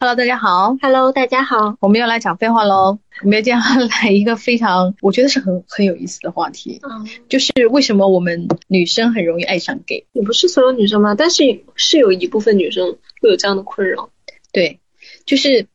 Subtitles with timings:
[0.00, 0.76] Hello，大家好。
[0.80, 1.76] Hello，大家好。
[1.80, 3.00] 我们又来讲废话喽。
[3.22, 10.06] 我们要接下来一个非常，我觉得是很很有意思的话题，嗯，就是为什么我们女生很容易爱上 gay？
[10.12, 14.10] 也不是所有女生吧，但是是有一部分女生会有这样的困扰。
[14.52, 14.78] 对，
[15.26, 15.66] 就是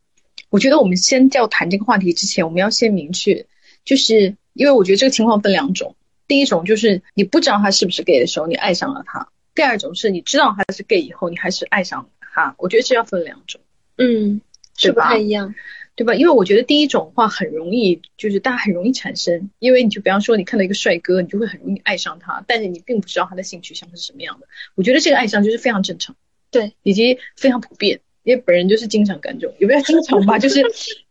[0.49, 3.45] 我觉得我们先要谈这个话题之前，我们要先明确，
[3.83, 5.97] 就是因为我觉得这个情况分两种，
[6.29, 12.55] 第一种就是你不知道他是不是 gay 的时候，你爱上了他；第二种是你知道他是 gay 以后，你还是爱上了他。
[12.57, 13.59] 我觉得这要分两种。
[13.97, 14.41] 嗯，
[14.75, 15.53] 是不太一样。
[15.95, 16.15] 对吧？
[16.15, 24.47] 因为我觉得第一种话很容易，就是大家很容易产生，因为你就比方说你看到一个帅哥，你就会很容易爱上他，但是你并不知道他的性取向是什么样的。
[24.73, 26.15] 我觉得这个爱上就是非常正常，
[26.49, 28.01] 对，以及非常普遍。
[28.23, 30.63] 因为本人就是经常干这种，也不要经常吧，就是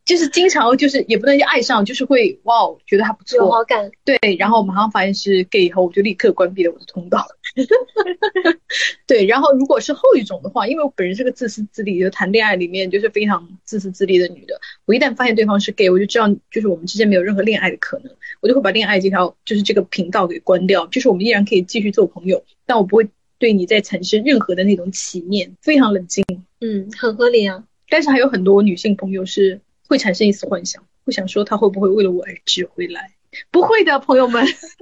[0.05, 7.27] 就是经常就是也不能叫爱上，就是会哇哦觉得他不有好错，感，对，然后马上发现是 gay 以后，我就立刻关闭了我的通道。
[9.07, 26.25] 对，然后如果是后一种的话，因为我本人是个自私自利就，谈恋爱里面就是非常自私自利的女的，我一旦发现对方是 gay，我就知道就是我们之间没有任何恋爱的可能，我就会把恋爱这条就是这个频道给关掉，就是我们依然可以继续做朋友，但我不会对你再产生任何的那种起念，非常冷静。
[26.61, 27.65] 嗯，很合理啊。
[27.89, 29.61] 但是还有很多女性朋友是
[29.93, 33.13] 会产生一丝幻想，会想说他会不会为了我而只回来？
[33.51, 34.43] 不会的，朋友们，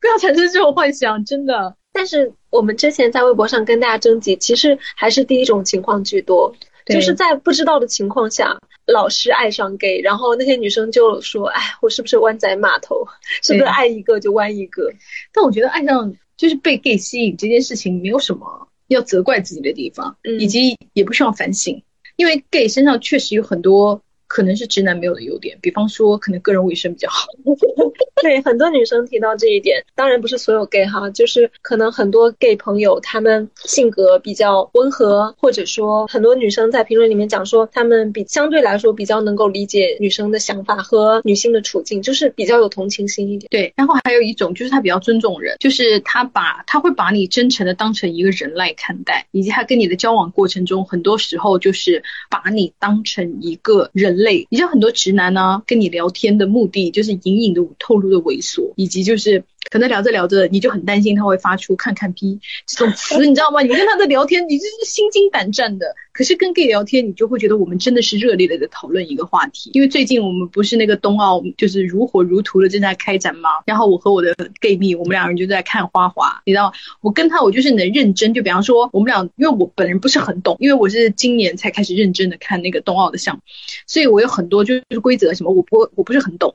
[0.00, 1.76] 不要产生这种幻想，真的。
[1.92, 6.52] 但是我们之前在微博上跟大家征集，其实还是第一种情况居多，
[6.84, 13.06] 对就是在不知道的情况下，老师爱上 gay，然后那些女生就说：“哎，我是不是湾仔码头？
[13.42, 14.92] 是不是爱一个就弯一个
[15.32, 21.82] 但我觉得爱上就是被 gay 吸引这件事情，没有什么要责怪自己的地方，嗯以及也不需要反省，
[22.16, 27.26] 因为 gay 身上确实有很多可能是直男没有的优点，比方说可能个人卫生比较好。
[28.22, 43.48] ”对，很多女生提到这一点，当然不是所有 gay 哈，就是可能很多 gay 朋友他们性格比较温和，或者说很多女生在评论里面讲说，他们比相对来说比较能够理解女生的想法和女性的处境，就是比较有同情心一点。
[43.50, 54.46] 对，然后还有一种就是他比较尊重人，就是他把他会把你真诚的当成一个人来看待，以及他跟你的交往过程中，很多时候就是把你当成一个人累。
[54.50, 63.62] 你像很多直男呢，跟你聊天的目的就是隐隐的透露的猥琐，以及就是可能聊着聊着你就很担心他会发出看看 P” 这种词，你知道吗？
[63.62, 65.94] 你跟他的聊天，你就是心惊胆战的。
[66.12, 73.48] 可是跟 gay 聊天，你就会觉得我们真的是热烈的在讨论一个话题，因为最近我们不是那个冬奥就是如火如荼的正在开展吗？
[73.64, 83.42] 然后我和我的 gay 蜜，我们两人就在看花滑，你知道，我跟他我就是能认真，就比方说我们俩，因为我本人不是很懂，因为我是今年才开始认真的看那个冬奥的项目，
[83.86, 86.54] 所以我有很多就是规则什么我不我不是很懂。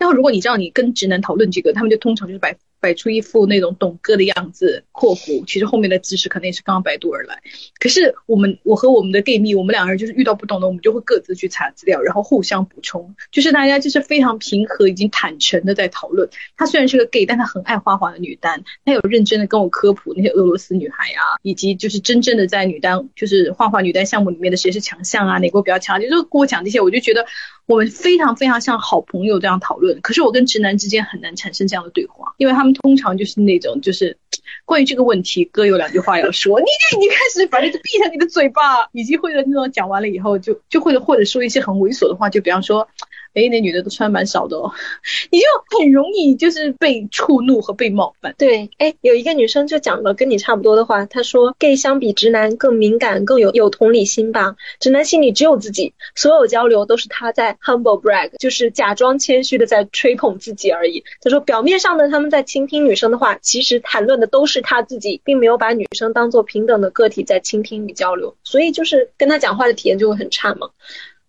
[0.00, 7.42] 然后如果你知道你跟直男讨论这个，他们就通常就是百摆出一副那种懂哥的样子（括弧其实后面的知识可能也是刚刚百度而来）。
[7.78, 16.28] 可是我们我和我们的 gay 蜜，我们两个人就是遇到不懂的，我们就会各自去查资料，然后互相补充，就是大家就是非常平和、已经坦诚的在讨论。
[16.56, 27.26] 他虽然是个 gay，但他很爱花滑的女单，他有认真的跟我科普那些俄罗斯女孩啊，以及就是真正的在女单就是花滑女单项目里面的谁是强项啊，哪国比较强，就是跟我讲这些，我就觉得
[27.66, 30.00] 我们非常非常像好朋友这样讨论。
[30.00, 34.16] 可是我跟直男之间很难产生这样的对话，因为他们通常就是那种就是
[34.64, 36.66] 关于这个问题，哥有两句话要说，你
[36.98, 42.88] 你开始反正就闭上你的嘴巴，以及或者那种讲完了以后就就会或者说一些很猥琐的话，就比方说。
[43.34, 44.72] 哎，那女的都穿蛮少的哦，
[45.30, 45.46] 你就
[45.78, 48.34] 很容易就是被触怒和被冒犯。
[48.38, 54.56] 对，哎，有一个女生就讲了跟你差不多的话，她说，gay 相比直男更敏感，更有有同理心吧。
[54.78, 61.04] 直男心里只有自己，所有交流都是他在 humble brag，就是假装谦虚的在吹捧自己而已。
[61.20, 70.70] 他说，表面上呢，他们在倾听女生的话，其实谈论的都是他自己，并没有把女生当做平等的个体在倾听与交流，所以就是跟他讲话的体验就会很差嘛。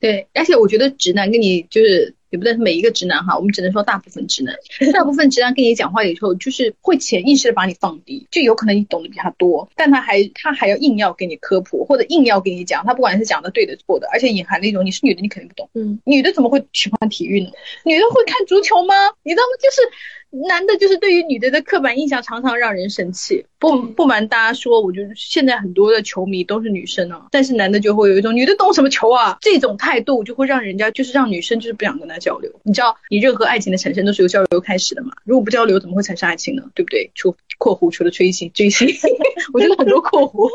[0.02, 4.56] 对，而且我觉得直男跟你就是也不能每一个直男哈，我们只能说大部分直男，
[4.94, 17.52] 大部分直男跟你讲话以后，就是会潜意识的把你放低，就有可能你懂得比他多，但他还他还要硬要给你科普，或者硬要给你讲，他不管是讲的对的错的，而且隐含的一种你是女的你肯定不懂，嗯，女的怎么会喜欢体育呢？
[17.86, 18.96] 女的会看足球吗？
[19.22, 19.60] 你知道吗？
[19.62, 19.82] 就是
[20.32, 23.46] 男的，就是对于女的的刻板印象常常让人生气。
[23.60, 32.52] 不不瞒大家说，我觉得现在很多的球迷都是女生啊，但是男的就会有一种女的懂什么球啊这种态度，就会让人家就是让女生就是不想跟他交流。
[32.64, 35.12] 你知道，你任何爱情的产生都是由交流开始的嘛？
[35.26, 36.64] 如果不交流，怎么会产生爱情呢？
[36.74, 37.12] 对不对？
[37.14, 38.88] 除（括弧除了追星追星，
[39.54, 40.50] 我觉得很多括弧。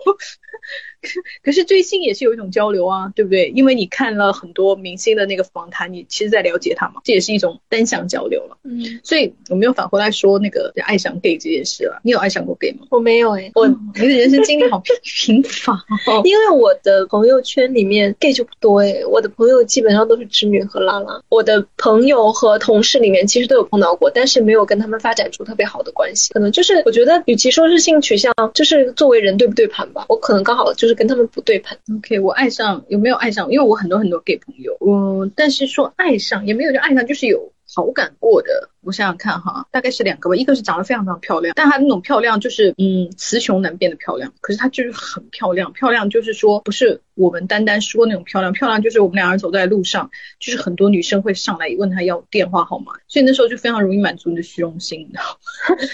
[1.42, 3.48] 可是追星也是有一种交流啊，对不对？
[3.54, 8.58] 因为你看了很多明星的那个访谈，你其实在了解他嘛，这也是一种单向交流了。
[8.64, 12.00] 嗯，所以我们又返回来说那个爱上 gay 这件事了。
[12.02, 12.86] 你有爱上过 gay 吗？
[12.90, 15.72] 我没有哎，我你的人生经历好贫贫乏
[16.06, 16.22] 哦。
[16.26, 21.22] 因为我的朋友圈里面 gay 就不多哎，我的朋友基本上都是直女和拉拉。
[21.28, 26.32] 我的朋友和同事里面其实都有碰到过，但是没有跟他们发展出特别好的关系。
[26.32, 30.06] 可能就是我觉得，与其说是性取向，就是作为人对不对盘吧。
[30.08, 31.78] 我可能刚好就是跟他们不对盘。
[31.98, 33.52] OK，我爱上有没有爱上？
[33.52, 38.70] 因为我很多很多 gay 朋友，嗯，但是说爱上也没有就爱上，就是有好感过的。
[38.80, 50.08] 我想想看哈，大概是两个吧，一个是长得非常非常漂亮，但她那种漂亮就是嗯雌雄难辨的漂亮，可是她就是很漂亮，漂亮就是说不是我们单单说那种漂亮，漂亮就是我们两人走在路上，
[50.38, 55.24] 就是很多女生会上来问她要电话号码，所以那时候就非常容易满足你的虚荣心，你知道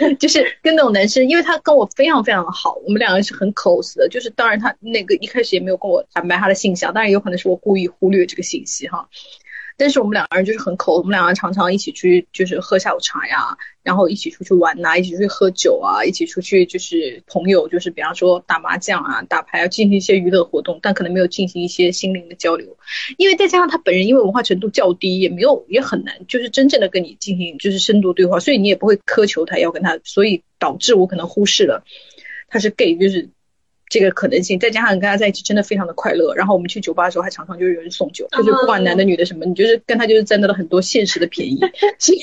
[0.07, 0.13] 吗？
[0.21, 9.09] 就是跟那种男生，因为他跟我非常非常的好，我们两个人是很 close 的，就是当然他那个一开始也没有跟我坦白他的性向，当然有可能是我故意忽略这个信息哈。
[9.77, 22.77] 但是我们两个人就是很口，我们两个人常常一起去，就是喝下午茶呀，然后一起出去玩呐、一起去喝酒啊，一起出去就是朋友，就是比方说打麻将啊、打牌啊，进行一些娱乐活动，但可能没有进行一些心灵的交流，
[23.17, 31.85] 因为再加上他本人因为文化程度较低，也没有也很难，就是真正的跟你进行就是深度对话，所以你也不会苛求他要跟他，所以导致我可能忽视了
[32.49, 33.31] 他是 gay，就是。
[33.93, 41.61] 这个可能性，再加上跟他在一起真的非常的快乐，然后我们去酒吧的时候还常常就是有人送酒，就是不管男的女的什么，你就是跟他就是占到了很多现实的便宜，
[42.01, 42.19] 所以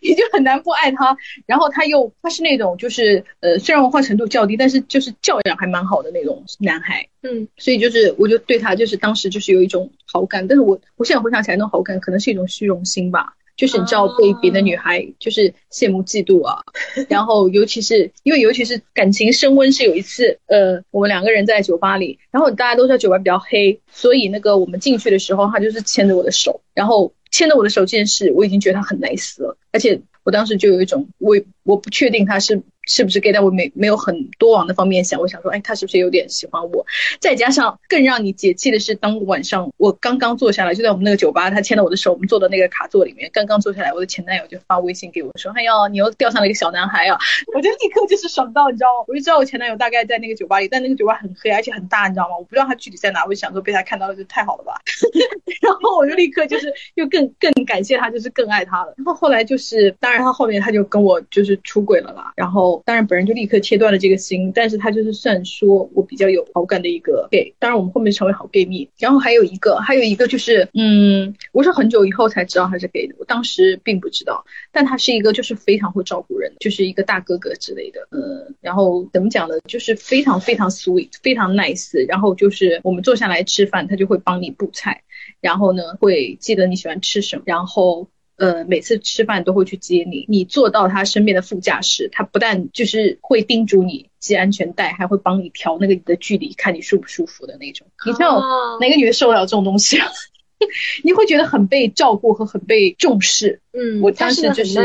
[0.00, 1.14] 你就很难不爱他。
[1.44, 13.34] 然后他又他是那种就是呃虽然文化程度较低，但是就是教养还蛮好的那种男孩，嗯，所以就是我就对他就是当时就是有一种好感，但是我我现在回想起来那种好感可能是一种虚荣心吧。
[13.56, 16.58] 就是你知道被别的女孩就是羡慕嫉妒啊，
[17.08, 36.84] 然后尤其是因为尤其是感情升温是有一次，呃，我们两个人在酒吧里，然后大家都知道酒吧比较黑，所以那个我们进去的时候，他就是牵着我的手，然后牵着我的手这件事，我已经觉得他很 nice 了，而且我当时就有一种我我不确定他是是不是 gay，但我没没有很多往那方面想，我想说，哎，他是不是有点喜欢我？
[37.20, 47.18] 再加上更让你解气的是，当晚上我刚刚坐下来，就在我们那个酒吧，他牵着我的手，我们坐的那个卡座里面，刚刚坐下来，我的前男友就发微信给我说，哎呦，你又钓上了一个小男孩啊！
[47.54, 49.04] 我就立刻就是爽到，你知道吗？
[49.08, 52.36] 我就知道我前男友大概在那个酒吧里，但那个酒吧很黑，而且很大，你知道吗？
[52.38, 54.74] 我不知道他具体在哪，我就想说被他看到了就太好了吧，
[55.62, 58.94] 然后我就立刻就是又更更感谢他，就是更爱他了。
[58.96, 68.88] 然后后来就是，当然他后面他就跟我就是出轨了啦，然后当然本人就立刻切断了这个心，但是他就是算说我比较有好感的一个 gay，当然我们后面成为好 gay 蜜。
[68.98, 85.02] 然后还有一个，还有一个就是，嗯，我是很久以后才知道他是 gay 的，我当时并不知道，但他是一个就是非常会照顾人，就是一个大哥哥之类的，嗯，然后怎么讲呢，就是非常非常 sweet，非常 nice，然后就是我们坐下来吃饭，他就会帮你布菜，
[85.40, 88.08] 然后呢会记得你喜欢吃什么，然后。
[88.36, 97.86] 呃，每次吃饭都会去接你，你坐到他身边的副驾驶，他不但就是会叮嘱你系安全带，还会帮你调那个你的距离，看你舒不舒服的那种。
[98.04, 100.08] 你知道哦哪个女的受得了这种东西啊？
[101.04, 104.78] 你会觉得很被照顾和很被重视，嗯，我当时就是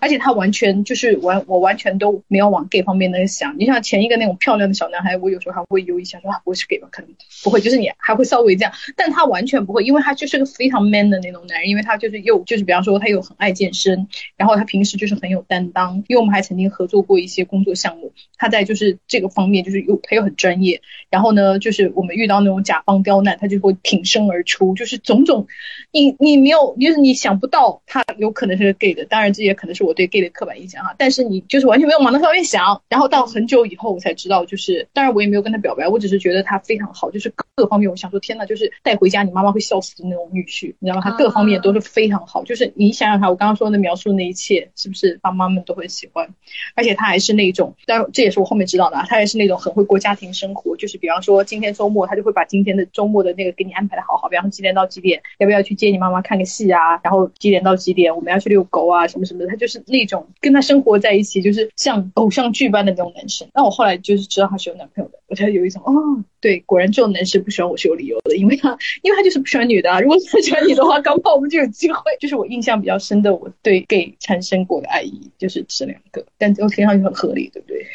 [0.00, 3.58] 而且他完全就是完，我完全都没有往 gay 方面那个想。
[3.58, 6.88] 你像前一个那种漂亮的小男孩，我有时候还会犹豫一下，说他不会是 gay 吧？
[6.92, 7.10] 可能
[7.42, 14.06] 不会，就是你还会稍微这样，但他完全不会，因为他就是个非常 man 的那种男人，因为他就是又就是比方说他又很爱健身，
[14.36, 20.80] 然后他平时就是很有担当，因为我们还曾经合作过一些工作项目，他在就是这个方面就是又他又很专业，
[21.10, 25.48] 然后呢，就是我们遇到那种甲方刁难，他就会挺身而出，就是种种，
[25.90, 41.02] 你你没有，就是你想不到他有可能是 gay 的，当然这也可能是我对 gay 的刻板印象哈，但是你就是完全没有往那方面想，然后到很久以后我才知道，就是当然我也没有跟他表白，我只是觉得他非常好，就是各方面我想说天呐，就是带回家你妈妈会笑死的那种女婿，你知道吗？
[41.02, 46.28] 他各方面都是非常好，就是你想想看，我刚刚说的描述的那一切，是不是爸妈们都会喜欢？
[46.74, 63.48] 而且他还是那种，当然这也是我后面知道的啊，他也是那种很会过家庭生活，就是比方说今天周末，他就会把今天的周末的那个给你安排的好好，比方说几点到几点，要不要去接你妈妈看个戏啊，然后几点到几点我们要去遛狗啊，什么什么的，他就是那种跟他生活在一起，就是像偶像剧般的那种男生。
[63.54, 65.92] 那我后来就是知道他是有男朋友的，我才有一种哦，
[66.40, 71.98] 对，果然这种男生不喜欢我是有理由的，因为他因为他就是不喜欢女的啊，如果他喜欢你的话，刚好我们就有机会。
[72.20, 77.86] 就是我印象比较深的，我对 gay 产生过的爱意就是这两个，但我听上去很合理，对不对？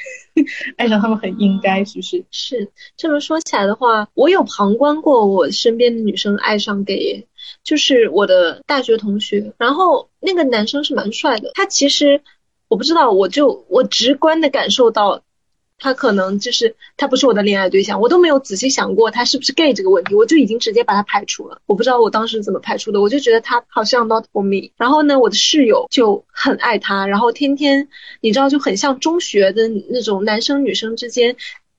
[0.78, 2.24] 爱上他们很应该，是不是？
[2.32, 7.28] 是这么说起来的话，我有旁观过我身边的女生爱上 gay，耶
[7.64, 12.22] 就是我的大学同学，然后那个男生是蛮帅的，他其实
[12.68, 15.22] 我不知道，我就我直观的感受到
[15.78, 21.60] 他可能就是他不是我的恋爱对象，我都没有仔细想过他是不是 gay 这个问题，我就已经直接把他排除了。
[21.66, 24.72] 我不知道我当时怎么排除的，我就觉得他好像 not for me。
[24.78, 27.90] 然后呢，我的室友就很爱他，然后天天
[28.22, 31.36] 你知道就很像中学的那种男生女生之间。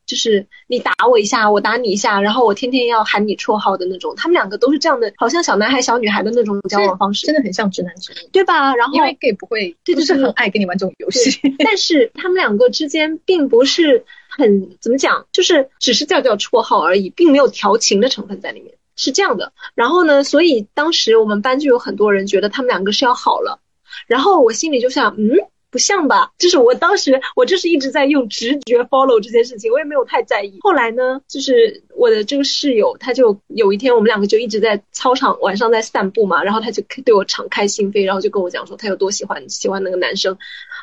[0.06, 4.14] 就是你打我一下，我打你一下，然后我天天要喊你绰号的那种。
[4.16, 8.74] 他们两个都是这样的，好像小男孩小女孩的那种交往方式，真的很像直男直女，对吧？
[8.74, 11.40] 然后因为 gay 不会，对，就是很爱跟你玩这种游戏。
[11.64, 19.52] 但是他们两个之间并不是很怎么讲，就是只是叫叫绰号而已，并没有调情的成分在里面，是这样的。
[19.74, 23.60] 然后呢，所以当时我们班就有很多人觉得他们两个是要好了，
[24.06, 25.38] 然后我心里就想，嗯。
[25.74, 26.30] 不像吧？
[26.38, 30.56] 就是我当时，我就是一直在用直觉 follow 这件事情，我也没有太在意。
[30.60, 40.38] 后来呢，就是我的这个室友，他就有一天，我们两个就一直在操场晚上在散步嘛，然后他就对我敞开心扉，然后就跟我讲说他有多喜欢喜欢那个男生。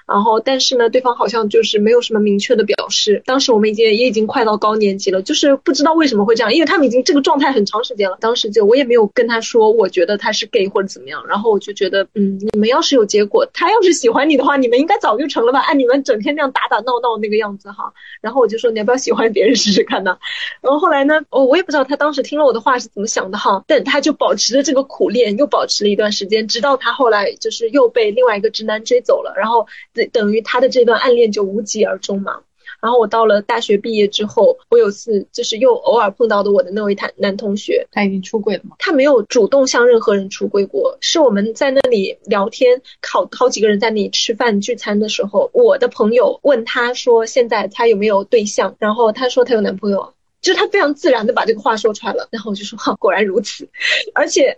[0.05, 3.21] 然后，但是呢，对方好像就是没有什么明确的表示。
[3.25, 8.17] 当时我们已经也已经快到高年级了，就是不知道为什么会这样，因为他们已经这个状态很长时间了。
[8.19, 11.25] 当时就我也没有跟他说，我觉得他是 gay 或者怎么样。
[11.27, 15.59] 然后我就觉得，嗯，你们要是有结果，他要是喜欢你的话，你们应该早就成了吧？
[15.59, 17.93] 按你们整天那样打打闹闹那个样子哈。
[18.19, 20.17] 然后我就说，你要不要喜欢别人试试看呢？
[20.61, 23.63] 然后后来呢，我我也不知道他当时听了我的话是怎么想的哈。
[23.67, 30.71] 但他就保持着这个苦练，又保持了一段时间，直到他后来就是又被另外一个直男追走了，然后等等于他的。
[30.71, 32.39] 这段暗恋就无疾而终嘛。
[32.81, 38.75] 然后我到了大学毕业之后，我有次就是又偶尔碰到的我的那位男男同学，他已经出柜了吗？
[38.79, 53.69] 他没有主动向任何人出柜过，是我们在那里聊天，好好几个人在那里吃饭聚餐的时候，我的朋友问他说现在他有没有对象，然后他说他有男朋友，就是他非常自然的把这个话说出来了，然后我就说哈，果然如此，
[54.15, 54.57] 而且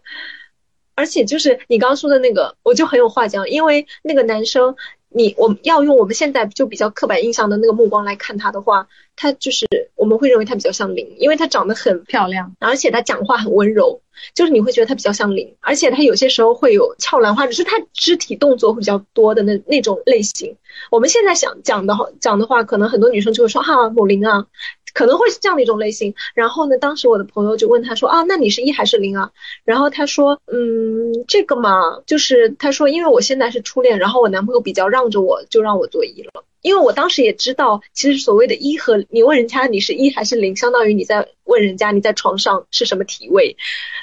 [0.95, 4.75] 而且就是你刚刚说的那个，我就很有话讲，因为那个男生。
[5.13, 14.01] 你我们要用我们现在就比较刻板印象的那个目光来看他的话，他就是我们会认为他比较像林，因为他长得很漂亮，而且他讲话很温柔，
[14.33, 20.55] 就是你会觉得他比较像林，而且他有些时候会有俏兰花，只是他肢体动作会比较多的那那种类型。
[20.89, 24.47] 我们现在想讲的话讲的话，可能很多女生就会说哈某林啊。
[24.93, 29.31] 可能会是这样的一种类型，然后呢，当时我的朋友就问他说啊，那你是一还是零啊？
[29.65, 36.43] 然后他说，嗯，这个嘛，就是他说，因为我现在是初恋，然后我男朋友比较让着我，就让我做一了。
[36.63, 43.55] 因为我当时也知道，其实所谓的“一”和你问人家你是一还是零，相当于你在问人家你在床上是什么体位，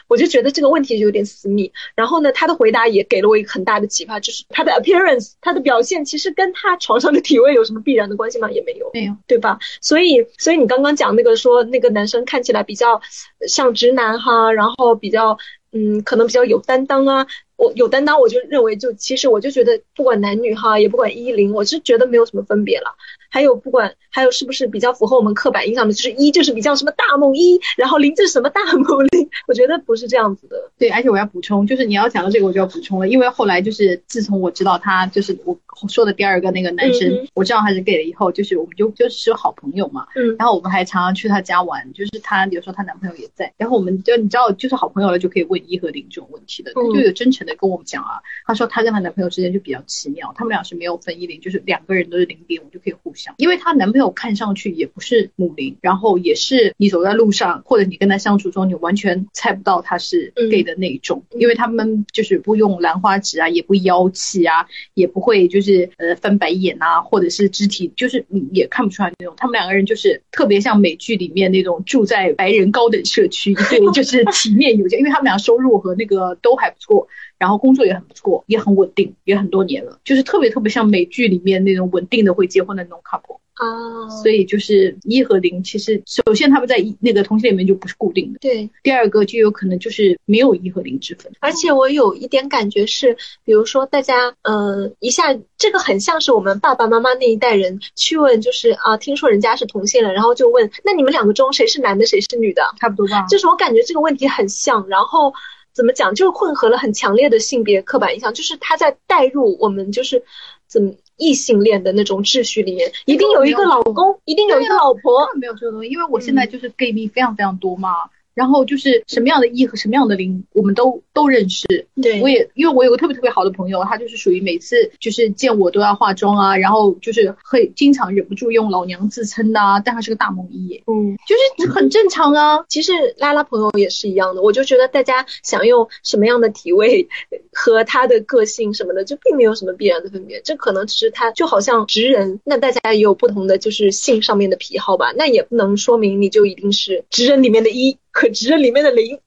[0.08, 1.72] 我就觉得这个问题就有点私密。
[1.96, 8.50] 然后呢，他的回答也给了我一个很大的启发，就是他的 appearance，他的表现其实跟他床上的体位有什么必然的关系吗？
[8.50, 9.58] 也没有，没有，对吧？
[9.80, 13.00] 所以，所以你刚刚讲那个说那个男生看起来比较
[13.48, 15.38] 像直男哈，然后比较
[15.72, 17.26] 嗯，可能比较有担当啊。
[17.60, 22.86] 我有担当，我就认为就其实我就觉得不管男女哈，也不管一零，我是觉得没有什么分别了。
[23.32, 30.56] 还有不管还有是不是比较符合我们刻板印象的，就是一就是比较什么大梦一，然后零就是什么大梦零，我觉得不是这样子的。
[30.78, 35.56] 对，而且我要补充，就是你要讲到这个，我就要补充了，因为后来就是自从我知道他就是我
[35.88, 40.06] 说的第二个那个男生，我知道他是 gay 了以后，就是我们就就是好朋友嘛。
[40.16, 40.34] 嗯。
[40.36, 47.50] 然后我们还常常去他家玩，就是他有时候她男朋友也在，然后我们就你知道就是好朋友了就可以问一和零这种问题的，他就有真诚的。
[47.57, 53.35] 跟我们讲啊，她说她跟她男朋友之间就比较奇妙，他们俩是没有分一零，就是两个人都是零点五就可以互相。
[53.38, 69.35] 因为她男朋友看上去也不是母零，然后也是你走在路上或者你跟他相处中，你完全猜不到他是 gay 的那种，因为他们就是不用兰花指啊，也不妖气啊，也不会就是呃翻白眼啊，或者是肢体就是你也看不出来那种。
[69.37, 77.09] 他们两个人就是特别像美剧里面那种住在白人高等社区， 对，就是体面有钱，因为他们俩收入和那个都还不错。
[77.40, 84.11] 然后工作也很不错，也很稳定，也很多年了，就是特别特别像美剧里面那种稳定的会结婚的那种 couple 啊。
[84.11, 88.38] 所以就是一和零，其实首先他们在一那个同性恋里面就不是固定的。
[88.40, 88.68] 对。
[88.82, 91.32] 第二个就有可能就是没有一和零之分。
[91.40, 102.62] 而且我有一点感觉是，比如说大家嗯一下，这个很像是我们爸爸妈妈那一代人去问，就是啊，听说人家是同性了，然后就问，那你们两个中谁是男的，谁是女的？
[102.78, 103.25] 差不多吧。
[103.30, 105.32] 就是我感觉这个问题很像，然后。
[105.80, 106.14] 怎么讲？
[106.14, 110.22] 就是混合了很强烈的性别刻板印象，就是他在带入我们就是
[110.66, 115.26] 怎么异性恋的那种秩序里面，一定有一个老公，一定有一个老婆。
[115.37, 118.10] 没有这个东西，因为我现在就是 gay 蜜非常非常多嘛。
[118.40, 121.87] 然后就是什么样的一和什么样的零，我们都都认识。
[122.00, 132.64] 对我也因为我有个特别特别好的朋友，他就是属于每次就是见我都要化妆啊，然后就是会经常忍不住用老娘自称的啊，但他是个大萌一，嗯，就是很正常啊。
[132.70, 137.06] 其实拉拉朋友也是一样的，我就觉得大家想用什么样的体位
[137.52, 140.40] 和他的个性什么的，就并没有什么必然的分别。
[140.42, 149.18] 这可能只是他就好像直人，那大家也有不同的就是性上面的癖好吧，那也不能说明你就一定是直人里面的一和直人里面的零。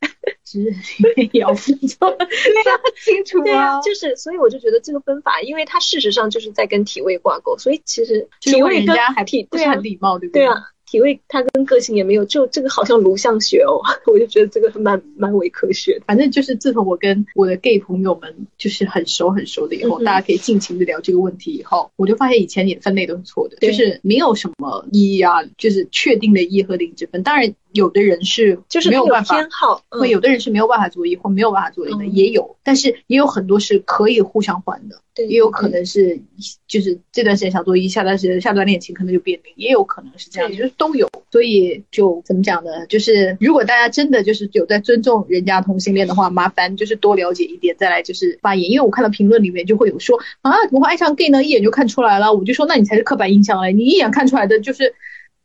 [0.46, 2.26] 只是里面也要分错，对
[2.72, 3.82] 呀，清楚对呀、啊。
[3.82, 10.56] 就是所以我就觉得这个分法，因为它事实上就是在跟体位挂钩，所以其实体位跟人家还不是体对啊很礼貌，对不对啊，
[10.94, 16.06] 体位它跟个性也没有，就这个好像颅相学哦， 我就觉得这个蛮蛮伪科学的。
[16.06, 27.24] 反正就是自从我跟我的 gay 朋友们就是很熟很熟的以后，嗯大家可以尽情的聊这个问题以后，我就发现以前也分类都是错的，就是没有什么一啊，就是确定的一和零之分。
[27.24, 32.14] 当然，有的人是就是没有办法偏好，会嗯有的人是没有办法做一或没有办法做零的，嗯。
[32.14, 35.26] 也有，但是也有很多是可以互相换的，对。
[35.26, 36.20] 也有可能是
[36.68, 40.58] 就是这段时间想做一，下段时间下段恋情可能就变零，也有可能是这样，对。
[40.58, 41.10] 就是都有。
[41.32, 42.86] 所以就怎么讲呢？
[42.88, 48.70] 就是如果大家真的就是有在尊重人家同性恋的话，麻烦就是多了解一点，再来就是发言。
[48.70, 51.44] 因为我看到评论里面就会有说啊，怎么会爱上 gay 呢？
[51.44, 52.32] 一眼就看出来了。
[52.32, 54.94] 我就说那你才是刻板印象嘞，你一眼看出来的就是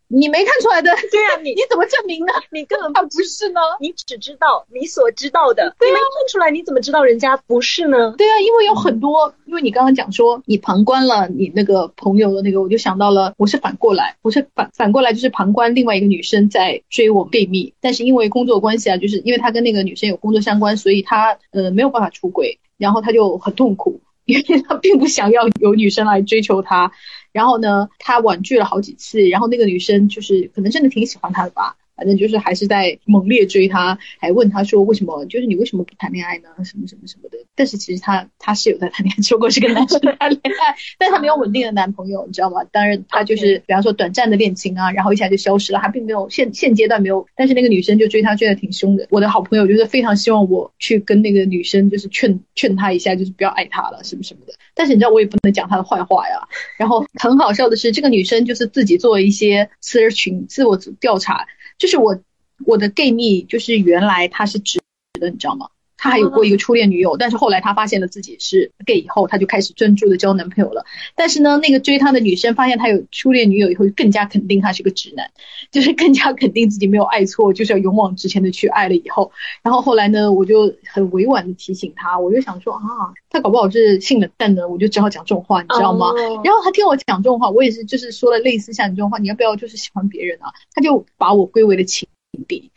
[0.09, 2.33] 你没看出来的，对啊，你 你怎么证明呢？
[2.51, 3.61] 你根本他不是呢？
[3.81, 8.15] 你只知道你所知道的，对啊你没看出来，你怎么知道人家不是呢？
[8.17, 26.91] 对啊，因为有很多，因为你刚刚讲说你旁观了你那个朋友的那个，我就想到了，我是反过来，我是反反过来就是旁观另外一个女生在追我 gay 蜜，但是因为工作关系啊，就是因为她跟那个女生有工作相关，所以她呃没有办法出轨，然后她就很痛苦，因为她并不想要有女生来追求她，
[27.39, 31.77] 然后呢，他婉拒了好几次，然后那个女生就是可能真的挺喜欢他的吧。
[31.99, 36.49] 反正就是还是在猛烈追他，还问他说为什么，就是你为什么不谈恋爱呢？
[36.65, 37.39] 什么什么什么的。
[37.57, 42.63] 但是其实他他是有在谈恋爱，只不过是跟男生谈恋爱，但他没有稳定的男朋友，你知道吗？
[42.71, 49.09] 当然他就是比方说短暂的恋情啊，然后一下就消失了，他并没有现现阶段没有，但是那个女生就追他追的挺凶的。
[49.11, 54.53] 我的好朋友就是非常希望我去跟那个女生就是劝劝他一下，就是不要爱他了，什么什么的。
[54.75, 56.47] 但是你知道我也不能讲他的坏话呀。
[56.79, 61.47] 然后很好笑的是，这个女生就是自己做一些私人群自我调查。
[61.79, 62.21] 就是我
[62.67, 64.81] 我的 gay 蜜，就是原来他是直
[65.21, 65.71] 的，你知道吗？
[65.99, 70.87] 他还有过一个初恋女友，但是后来他发现了自己是 gay 以后，他就开始专注的交男朋友了。
[71.17, 75.29] 但是呢，那个追他的女生发现他有初恋女友以后，更加肯定他是个直男，
[75.73, 79.31] 就是更加肯定自己没有爱错，就是要勇往直前的去爱了以后。
[79.63, 82.81] 然后后来呢，我就很委婉的提醒他，我就想说啊，
[83.29, 86.07] 他搞不好是性冷淡呢，我就只好讲这种话，你知道吗？
[86.09, 90.53] 哦然后他听我讲这种话，我也是就是说了类似像你这种话，你要不要就是喜欢别人啊？
[90.73, 92.09] 他就把我归为了情
[92.47, 92.71] 敌，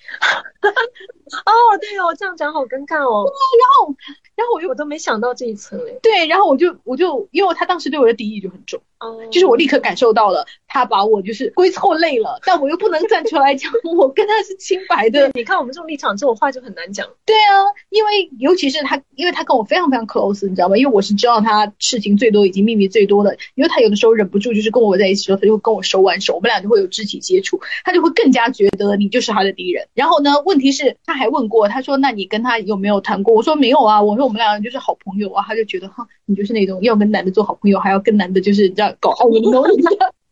[0.61, 0.70] 哦，
[1.91, 3.95] 对哦，这样讲好尴尬哦，然后
[4.35, 5.99] 然后我就我都没想到这一层哎。
[6.01, 8.83] 对，然后我就我就因为他当时对我的敌意就很重，哦，
[9.31, 17.07] 就是我立刻感受到了他把我就是归错类了，但我又不能站出来讲我跟他是清白的，，你看我们这种立场，这种话就很难讲。
[17.25, 20.77] 对啊，因为尤其是他，因为他跟我非常非常 close，你知道吗？
[20.77, 29.87] 因为我是知道他事情最多以及秘密最多的，因为他有的时候忍不住就是跟我在一起的时候，他就会跟我手挽手，我们俩就会有肢体接触，他就会更加觉得你就是他的敌人。
[29.93, 33.33] 然后呢，问题是他还问过，他说那你跟他有没有谈过？
[33.33, 39.63] 我说没有啊，我说我们俩就是好朋友啊，他就觉得哈，你就是那种要跟男的做好朋友，还要跟男的就是这样搞暧昧那种。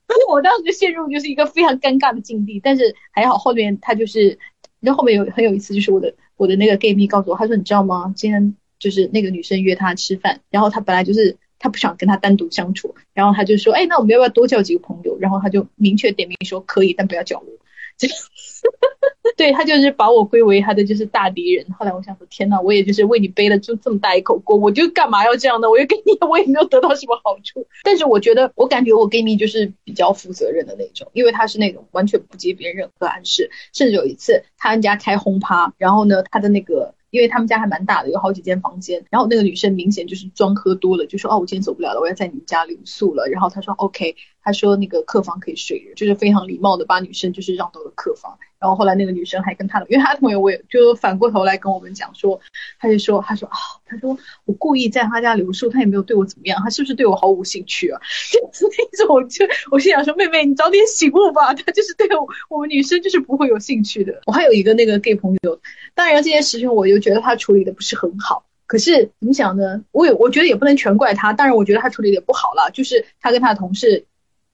[0.09, 4.39] 所以我当时就陷入就是一个非常尴尬的境地，但是还好后面他就是，
[4.79, 8.11] 然后后面有很有一次就是我的我的那个 gay 蜜告诉我，他说你知道吗？
[8.15, 15.17] 今天就是那个女生约他吃饭，然后他本来就是他不想跟他单独相处，然后他就说，哎，那我们要不要多叫几个朋友？
[15.19, 17.45] 然后他就明确点名说可以，但不要叫我。
[17.99, 18.07] 就
[19.37, 21.65] 对他就是把我归为他的就是大敌人。
[21.77, 25.69] 后来我想说，天呐，我也就是为你背了就这么大一口锅，我就干嘛要这样呢？
[25.69, 27.67] 我又给你，我也没有得到什么好处。
[27.83, 36.88] 但是我觉得，我感觉我闺蜜就是比较负责任的那种，因为他是那种完全不接别人任何暗示，甚至有一次他们家开轰趴，然后呢，他的那个。
[37.11, 39.05] 因为他们家还蛮大的，有好几间房间。
[39.09, 48.37] 然后那个女生明显就是装喝多了，就说：“哦，我今天走不了了，我要在你们家留宿了。”然后他说：“OK。”他说：“那个客房可以睡。”就是非常礼貌的把女生就是让到了客房。
[48.59, 52.39] 然后后来那个女生还跟他的，因为他的朋友我也就反过头来跟我们讲说，
[52.79, 57.99] 他就说：“他说啊，他说我故意在他家留宿，他也没有对我怎么样，他是不是对我毫无兴趣啊？”
[58.31, 65.59] 就是那种，就我心想说：“妹妹，你早点醒悟吧，他就是对我我们女生就是不会有兴趣的。”我还有一个那个 gay 朋友，
[65.95, 68.45] 当然这件事情我就觉得他处理的不是很好。
[68.67, 69.83] 可是怎么讲呢？
[69.91, 74.05] 我也我觉得也不能全怪他，当然我觉得他处理的不好了，就是他跟他的同事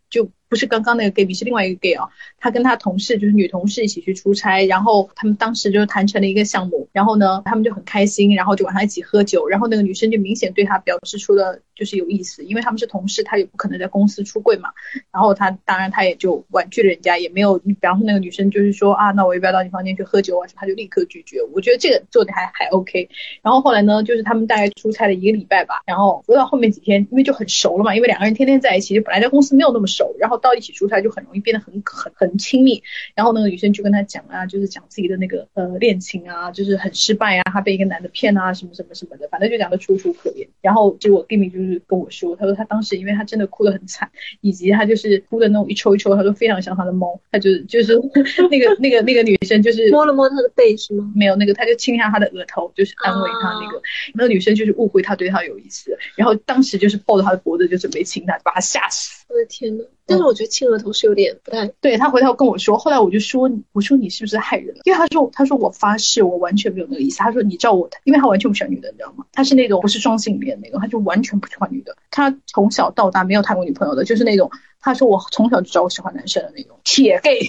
[0.09, 2.07] 就不是刚刚那个 gay，是另外一个 gay 哦。
[2.39, 14.69] 他跟他同事就是女同事一起去出差，然后他们当时就谈成了一个项目，然后呢，他们就很开心，然后就晚上一起喝酒，然后那个女生就明显对他表示出了就是有意思，因为他们是同事，他也不可能在公司出柜嘛。
[15.11, 20.47] 然后他当然他也就婉拒了人家，也没有，比方说那个女生就是说啊，那我要不要到你房间去喝酒啊？
[20.55, 21.41] 他就立刻拒绝。
[21.53, 23.09] 我觉得这个做的还还 OK。
[23.41, 32.81] 然后后来呢，就是他们大概出差了一个礼拜吧，然后不到后面几天，因为就很熟了嘛，因为两个人天天在一起，就本来在公司没有那么熟，然后到一起出差就很容易变得很很很亲密。
[33.15, 40.47] 然后那个女生就跟他讲啊，就是讲自己的那个呃恋情啊，就是很失败啊，她被一个男的骗啊，什么什么什么的，反正就讲的楚楚可怜。
[40.61, 44.09] 然后结果 Gimi 就跟我说，他说他当时因为他真的哭得很惨，
[44.41, 47.93] 以及他就是哭的那种一抽一抽，他说非常像他的猫，他就就是
[48.51, 51.11] 那个那个那个女生就是摸了摸他的背是吗？
[51.15, 53.81] 没有那个，他就亲一下他的额头，就是安慰他那个。
[54.13, 59.24] 那个女生就是误会他对他有意思，然后当时就是抱着他的脖子就准备亲他，把他吓死。
[59.27, 59.83] 我的天呐！
[60.05, 61.97] 但是我觉得亲额头是有点不太对。
[61.97, 64.81] 他回头跟我说，后来我就说，我说你是不是害人了？
[64.85, 67.17] 因为他说，他说我发誓，我完全没有那个意思。
[67.17, 69.25] 他说你照我，因为他完全不喜欢女的，你知道吗？
[69.33, 71.97] 他是那种不是双性恋那种，他就完全不喜欢女的。
[72.11, 74.51] 他从小到大没有谈过女朋友的，就是那种。
[74.85, 77.39] 他说我从小就知道我喜欢男生的那种铁 gay。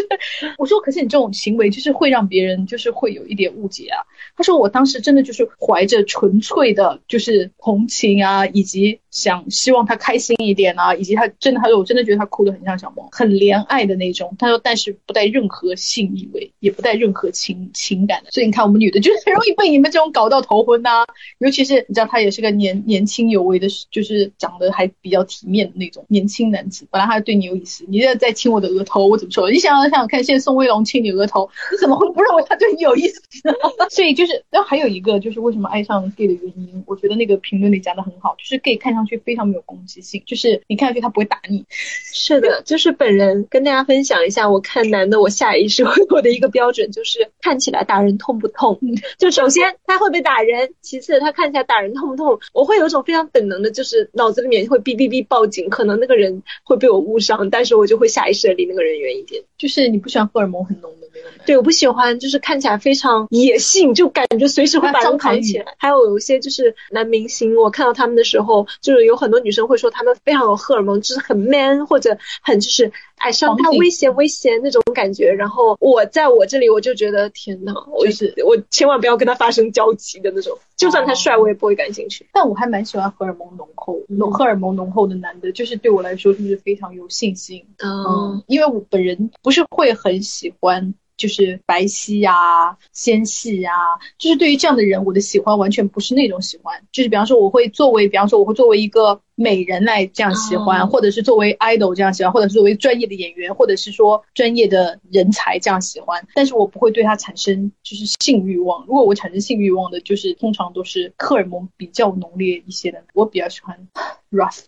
[0.58, 4.04] 我说可是你这种行为就是会让别人就是会有一点误解啊。
[4.36, 14.36] 他说我当时真的就是怀着纯粹的就是同情啊，以及想希望他开心一点啊，以及他真的他说我真的觉得他哭得很像小萌，很怜爱的那种。
[14.38, 18.30] 他说但是不带任何性意味，也不带任何情情感的。
[18.30, 21.06] 所以你看我们女的就是很容易被你们这种搞到头昏呐。
[21.38, 26.81] 尤其是你知道他也是个年年轻有为的，就是长得还比较体面的那种年轻男子。
[26.90, 29.50] 本来他对你有意思，你现在在亲我的额头，我怎么说？
[29.50, 33.20] 你想想想看，现在宋威龙亲你额头，你怎么会不认为他对你有意思？
[33.90, 41.64] 所以就是，然后还有一个就是为什么爱上 gay 的原因，我觉得那个评论里讲的很好，就是 gay 看上去非常没有攻击性，就是你看上去他不会打你。
[41.70, 48.78] 是的，就是本人跟大家分享一下，我看男的，我下意识会我的一个标准就是看起来打人痛不痛？
[49.18, 52.38] 就首先他会不会打人，其次他看起来打人痛不痛？
[52.52, 56.42] 我会有一种非常本能的，就是脑子里面会哔哔哔报警，可能那个人。
[56.62, 59.44] 会被我误伤，但是我就会下意识的离那个人远一点。
[59.62, 61.30] 就是你不喜欢荷尔蒙很浓的那种。
[61.46, 65.64] 对，我不喜欢，就是看起来非常野性，就感觉随时会把人扛起来。
[65.78, 75.30] 还有有一些就是男明星，我看到他们的时候，就是有很多女生会说他们非常有荷尔蒙，就是很 man 或者很就是爱上他危险危险那种感觉。
[75.30, 80.58] 然后我在我这里我就觉得天呐，我是我千万不要跟他发生交集的那种。
[80.76, 82.26] 就算他帅，我也不会感兴趣。
[82.32, 87.64] 但我还蛮喜欢荷尔蒙浓厚、浓荷尔蒙浓厚的男的，就是对我来说就是非常有信心。
[87.84, 90.94] 嗯，因为我本人不是会很喜欢。
[91.18, 93.70] 就是白皙呀、纤细呀，
[94.18, 96.82] 就是对于这样的人，我的喜欢完全不是那种喜欢。
[96.90, 106.26] 就是比方说，我会作为，比方说，我会作为一个美人来这样喜欢，或者是作为 idol 这样喜欢，或者是作为专业的演员，或者是说专业的人才这样喜欢。
[106.34, 108.84] 但是我不会对他产生就是性欲望。
[108.86, 113.04] 如果我产生性欲望的，就是通常都是荷尔蒙比较浓烈一些的。
[113.14, 113.86] 我比较喜欢
[114.32, 114.62] rough。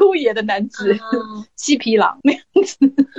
[0.00, 0.98] 粗野的男子，
[1.56, 2.78] 七匹狼那样子。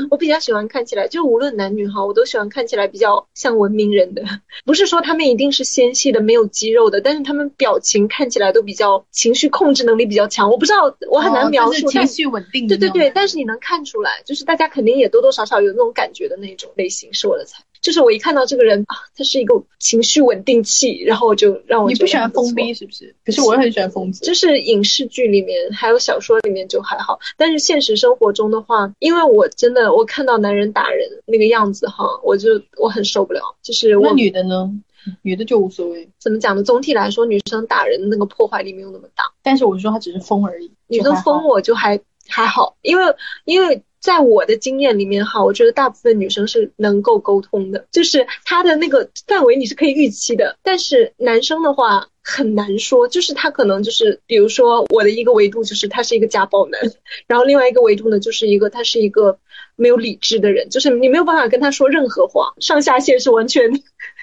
[0.10, 4.24] 我比较喜欢看起来，就无论男女哈，我都喜欢看起来比较像文明人的。
[4.66, 10.50] 不是说他们一定是纤细的、没有肌肉的，但是他们表情看起来都比较情绪控制能力比较强。
[10.50, 11.88] 我不知道，我很难描述。
[11.92, 12.68] 情绪稳定。
[12.68, 17.64] 对对对，但是你能看出来，就是大家肯定也多多少少有那种感觉的那种类型，是我的菜。
[17.82, 23.16] 就是我一看到这个人啊，他是一个情绪稳定器，然后就让我你不喜欢疯逼是不是？
[23.26, 24.24] 可是我很喜欢疯子。
[24.24, 33.42] 就是影视剧里面还有小说里面就还好，但是现实生活中的话，因为我真的我看到男人打人那个样子哈，我就我很受不了。
[33.64, 34.72] 就是那女的呢？
[35.24, 36.08] 女的就无所谓。
[36.20, 36.62] 怎么讲呢？
[36.62, 39.24] 总体来说，女生打人的那个破坏力没有那么大。
[39.42, 40.72] 但是我说她只是疯而已。
[40.86, 43.16] 女生疯我就还还好，因为
[43.46, 43.84] 因为。
[44.02, 50.58] 在我的经验里面哈，我觉得大部分女生是能够沟通的，就是她的那个范围你是可以预期的。
[50.64, 56.82] 但是男生的话很难说，就是他可能就是，比如说我的一个维度就是他是一个家暴男，
[57.28, 59.38] 然后另外一个维度呢就是一个他是一个
[59.76, 63.72] 没有理智的人，就是你没有办法跟他说任何话，上下线是完全。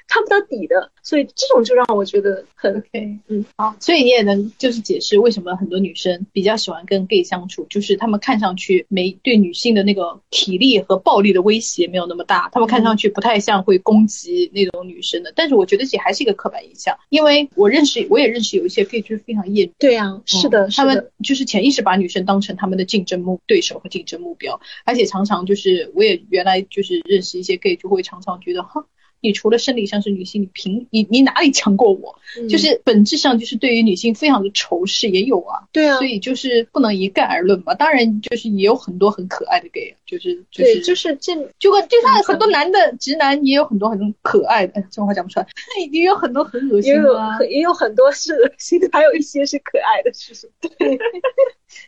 [0.09, 15.31] 看不到底的，所以这种就让我觉得很 OK，嗯，好，所以你也能就是解释为什么很多女生比较喜欢跟 gay 相处，就是他们看上去没对女性的那个体力和暴力的威胁没有那么大，他们看上去不太像会攻击那种女生的。
[15.37, 28.87] 但是我觉得这还是一个刻板印象，因为我认识我也认识有一些 gay 就是非常厌，对呀，是的，他们就是潜意识把女生当成他们的竞争目对手和竞争目标，而且常常就是我也原来就是认识一些 gay 就会常常觉得哈。
[29.21, 32.19] 你除了生理上是女性，你凭你你哪里强过我？
[32.39, 35.67] 嗯就是本质上就是对于女性非常的仇视也有啊。
[35.73, 37.75] 对啊所，以就是不能一概而论吧。
[37.75, 45.47] 当然，就是也有很多很可爱的 gay，啊就是就对，是就是这就跟就像很多男的直男也有很多很可爱的，哎，这种话讲不出来，
[45.91, 47.39] 也有很多很恶也有心的啊。
[47.39, 50.99] 很也有很多是恶心的，还有一些是可爱的，是不是？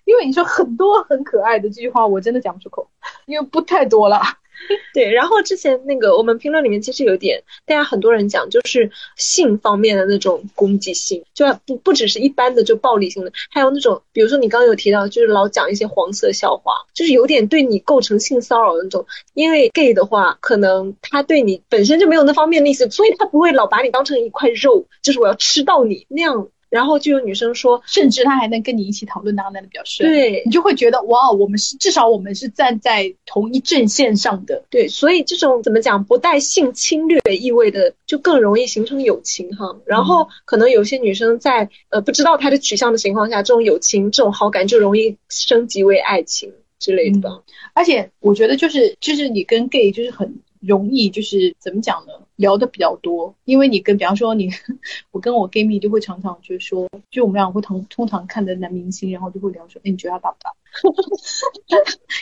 [0.05, 2.89] 因为你说很多很可爱的这句话，我真的讲不出口，
[3.27, 4.21] 因为不太多了。
[4.95, 19.07] 对，然后之前那个我们评论里面其实有点，大家很多人讲就是性方面的那种攻击性，就不不只是一般的就暴力性的，还有那种比如说你刚刚有提到，就是老讲一些黄色笑话，就是有点对你构成性骚扰的那种。
[19.35, 26.49] 因为 gay 的话，可能他对你本身就没有那方面的意思，所以他不会老把你当成一块肉，就是我要吃到你那样。
[26.71, 34.65] 然后就有女生说，甚至他还能跟你一起讨论哪个男的比较帅，对你就会觉得哇，我们是至少我们是站在同一阵线上的。
[34.71, 39.77] 对，所以这种怎么讲不带性侵略意味的，就更容易形成友情哈。
[39.85, 47.41] 然后可能有些女生在呃不知道她的取向的情况下，这种友情、这种好感就容易升级为爱情之类的吧。
[47.75, 54.51] 而且我觉得就是就是你跟 gay 就是很容易就是怎么讲呢，聊的比较多，因为你跟比方说你
[55.11, 60.53] 我跟我 gay 蜜就会常常就是说，就我们俩会通通常看的男明星，然后就会聊说，哎，你觉得他大不大？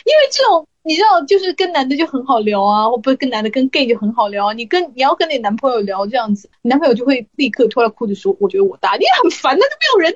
[0.05, 4.53] 因为这种你知道，就是跟男的就很好聊啊，或不是跟男的跟 gay 就很好聊啊。
[4.53, 10.13] 你跟你要跟你男朋友聊这样子，你男朋友就会立刻脱了裤子说，我觉得我大，你很烦，那都没有人，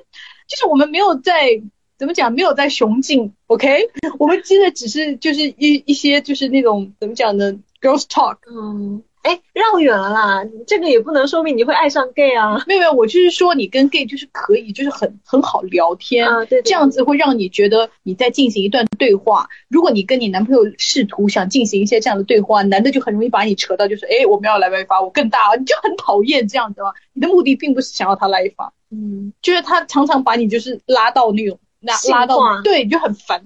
[0.48, 1.62] 就是我们没有在。
[1.96, 2.34] 怎么讲？
[2.34, 3.88] 没有在雄竞，OK？
[4.18, 12.64] 我们真的只是就是一一些就是那种怎么讲呢？Girls talk，嗯，哎，绕远了啦，这个也不能说明你会爱上 gay 啊。
[12.66, 19.50] 没有没有，我就是说你跟 gay 就是可以，就是很很好聊天，啊对对这样子会让你觉得你在进行一段对话。
[19.68, 26.94] 如果你跟你男朋友试图想进行一些这样的对话，男的就很容易把你扯到就是，哎，我们要来一发，我更大，你就很讨厌这样子嘛。
[27.12, 33.44] 你的目的并不是想要他来一发，嗯，就是他常常把你就是拉到那种拉拉到对，你就很烦。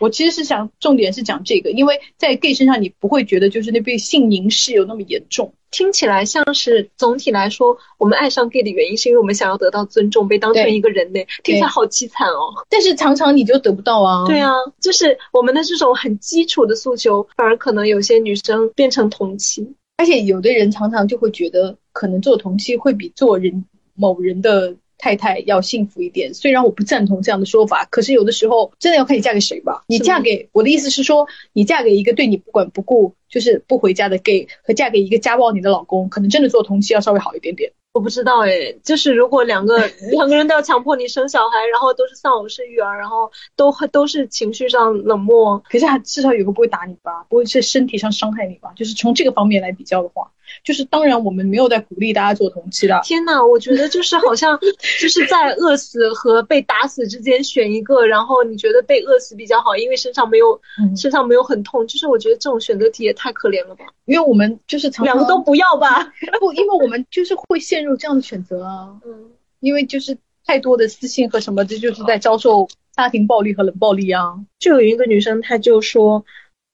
[0.00, 5.52] 我其实是想重点是讲这个，因为在 gay 身上你不会觉得就是那被性凝视有那么严重。
[5.70, 12.66] 听起来像是总体来说，我们爱上 gay 的原因是因为我们想要得到尊重，被当成一个人类，听起来好凄惨哦。
[12.68, 14.26] 但是常常你就得不到啊。
[14.26, 19.74] 对啊，就是我们的这种很基础的诉求，反而可能有些女生变成同妻。
[19.98, 26.32] 而且有的人常常就会觉得，可能做同妻会比做人某人的太太要幸福一点。
[26.34, 29.82] 虽然我不赞同这样的说法，可是有的时候真的要看你嫁给谁吧。
[29.86, 37.72] 你嫁给我的意思是说，你嫁给一个对你不管不顾，就是不回家的 gay，和嫁给一个家暴你的老公，可能真的做同妻要稍微好一点点。
[37.92, 48.72] 我不知道哎，就是如果两个 两个人都要强迫你生小孩，然后都是丧偶式育儿，然后都都是情绪上冷漠，可是还至少有个不会打你吧，不会是身体上伤害你吧？
[48.76, 50.30] 就是从这个方面来比较的话，
[50.64, 53.00] 就是当然我们没有在鼓励大家做同期的。
[53.04, 54.58] 天呐，我觉得就是好像
[55.00, 66.12] 就是在饿死和被打死之间选一个，然后你觉得被饿死比较好，因为身上没有嗯身上没有很痛，就是我觉得这种选择题也太可怜了吧，因为我们就是常常两个都不要吧。
[66.40, 68.88] 不，因为我们就是会陷入这样的选择啊。
[69.04, 74.40] 嗯，因为就是太多的私信和什么，这就是在遭受家庭暴力和冷暴力啊。
[74.58, 76.24] 就有一个女生，她就说，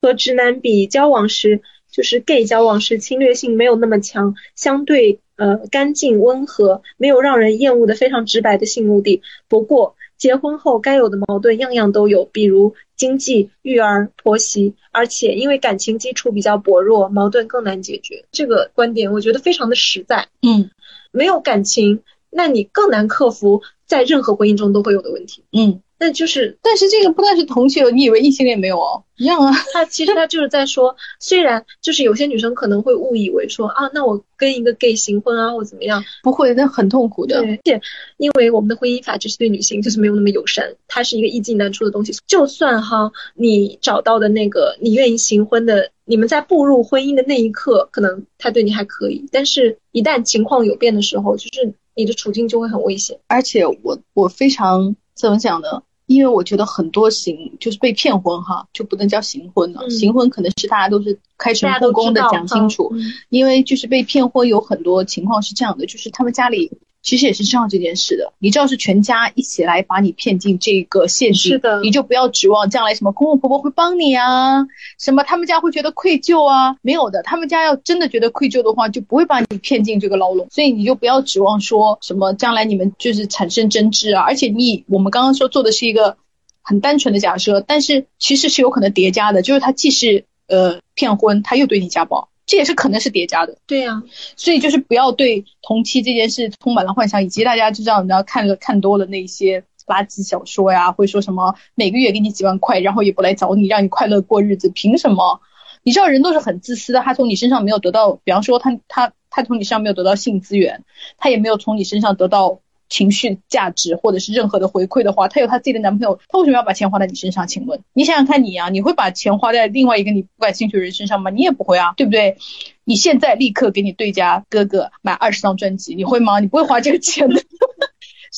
[0.01, 9.23] 和直男比，交往时就是 gay 交往时侵略性没有那么强，相对呃干净温和，没有让人厌恶的非常直白的性目的。
[9.49, 18.25] 不过结婚后该有的矛盾样样都有，比如经济、育儿、婆媳，而且因为感情基础比较薄弱，矛盾更难解决。
[18.33, 20.29] 这个观点我觉得非常的实在。
[20.43, 20.71] 嗯
[21.13, 25.45] 没有感情，那你更难克服在任何婚姻中都会有的问题。
[25.51, 29.03] 嗯，那就是但是这个不但是同性，你以为异性恋没有哦？
[29.17, 29.53] 一样啊。
[29.73, 37.41] 他其实他就是在说，虽然就是有些女生可能会误以为说啊，那我跟一个 gay 行婚啊，或怎么样，不会，那很痛苦的。
[37.41, 37.81] 对，而且
[38.19, 42.13] 因为我们的婚姻法就是对女性就是没有那么友善，它是一个易进难出的东西。
[42.27, 53.19] 就算哈，你找到的那个你愿意行婚的，你们在步入婚姻的那一刻，可能他对你还可以，但是一旦情况有变的时候，就是你的处境就会很危险。
[53.29, 55.83] 而且我我非常怎么讲呢？
[56.07, 59.81] 因为我觉得很多行就是被骗婚哈，就不能叫行婚了。
[59.83, 66.71] 嗯行婚可能是大家都是开诚布公的讲清楚，嗯因为就是被骗婚有很多情况是这样的，就是他们家里
[67.07, 74.67] 其实也是这样这件事的，你知道是全家一起来把你骗进这个陷阱，是的你就不要指望将来什么公公婆婆会帮你啊，
[74.99, 86.17] 什么他们家会觉得愧疚啊，没有的，他们家要真的觉得愧疚的话，就不会把你骗进这个牢笼，所以你就不要指望说什么将来你们就是产生争执啊，而且你我们刚刚说做的是一个
[86.61, 92.31] 很单纯的假设，但是其实是有可能叠加的，就是他既是呃骗婚，他又对你家暴。
[92.47, 93.59] 这也是可能是叠加的。
[93.67, 94.03] 对呀、
[94.37, 105.41] 所以就是不要对同期这件事充满了幻想，以及大家就知道，你知道看了看多了那些垃圾小说呀，会说什么每个月给你几万块，然后也不来找你，让你快乐过日子，凭什么？
[105.83, 110.85] 你知道人都是很自私的，他从你身上没有得到，比方说他他他从你身上没有得到性资源，
[111.17, 117.47] 他也没有从你身上得到情绪价值或者是任何的回馈的话，她有她自己的男朋友，她为什么要把钱花在你身上？
[117.47, 121.31] 请问你想想看你啊，你会把钱花在另外一个你不感兴趣的人身上吗？
[121.31, 122.37] 你也不会啊，对不对？
[122.85, 126.41] 你现在立刻给你对家哥哥买二十张专辑，你会吗？
[126.41, 127.43] 你不会花这个钱的。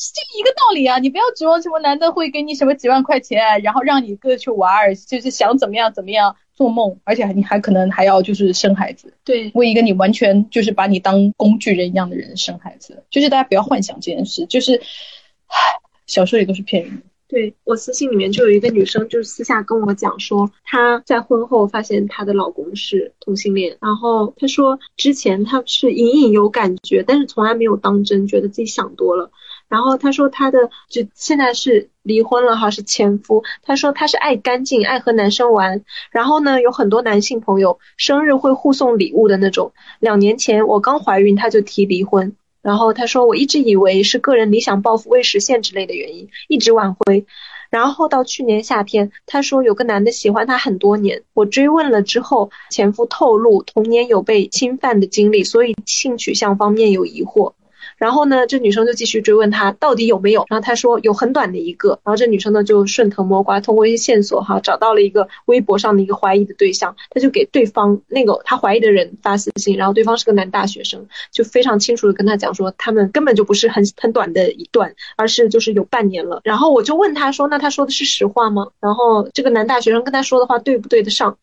[0.01, 0.97] 是这一个道理啊！
[0.99, 15.55] 你不要指望什么男的会给你什么几万块钱，然后让你哥去玩儿，就是想怎么样怎么样做梦，而且你还可能还要就是生孩子，对，为一个你完全就是把你当工具人一样的人生孩子，就是大家不要幻想这件事，就是，唉，
[16.05, 17.03] 小说里都是骗人的。
[17.29, 29.31] 对我私信里面就有一个女生，就是私下跟我讲说，她在婚后发现她的老公是同性恋，然后她说之前她是隐隐有感觉，但是从来没有当真，觉得自己想多了。
[29.69, 33.43] 然后她说她的就现在是离婚了哈，是前夫。
[33.61, 39.71] 她说她是爱干净，爱和男生玩，然后呢有很多男性朋友生日会互送礼物的那种。
[39.99, 42.35] 两年前我刚怀孕，她就提离婚。
[42.61, 47.25] 然后她说，我一直以为是个人理想抱负未实现之类的原因，一直挽回。
[47.69, 57.53] 然后到去年夏天，她说有个男的喜欢她很多年，我追问了之后，前夫透露童年有被侵犯的经历，所以性取向方面有疑惑。
[57.99, 76.39] 然后呢，这女生就继续追问他到底有没有，然后他说有很短的一个，然后这女生呢就顺藤摸瓜，通过一些线索哈，找到了一个微博上的一个怀疑的对象，他就给对方那个他怀疑的人发私信，然后对方是个男大学生，就非常清楚的跟他讲说，他们根本就不是很很短的一段，而是就是有半年了。
[76.45, 78.69] 然后我就问他说，那他说的是实话吗？
[78.79, 81.37] 然后这个男大学生跟他说的话对不对得上？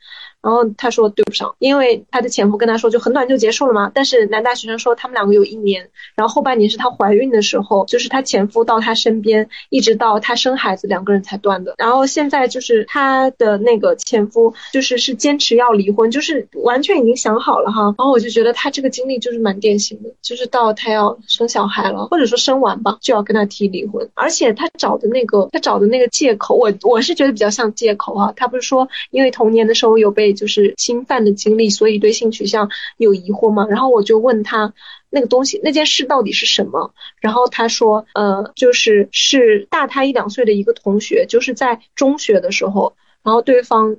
[0.46, 3.90] 然后他说对不上，因为他的前夫跟他说就很短就结束了嘛。
[3.92, 11.74] 但是男大学生说他们两个有一年，然后后半年是她怀孕的时候，就是她前夫到她身边，一直到她生孩子，两个人才断的。
[11.78, 17.82] 然后现在就是她的那个前夫，就是是坚持要离婚，就是完全已经想好了哈。
[17.98, 24.08] 然后我就觉得她这个经历就是蛮典型的，就是到她要生小孩了，或者说生完吧，就要跟他提离婚。
[24.14, 28.32] 而且她找的那个，她找的那个借口，我我是觉得比较像借口哈。
[28.36, 33.66] 她不是说因为童年的时候有被就是侵犯的经历，所以对性取向有疑惑吗？
[33.68, 34.72] 然后我就问他。
[35.08, 36.92] 那个东西，那件事到底是什么？
[37.20, 43.96] 然后他说，呃，就是是大他一两岁的一个同学，就是在中学的时候，然后对方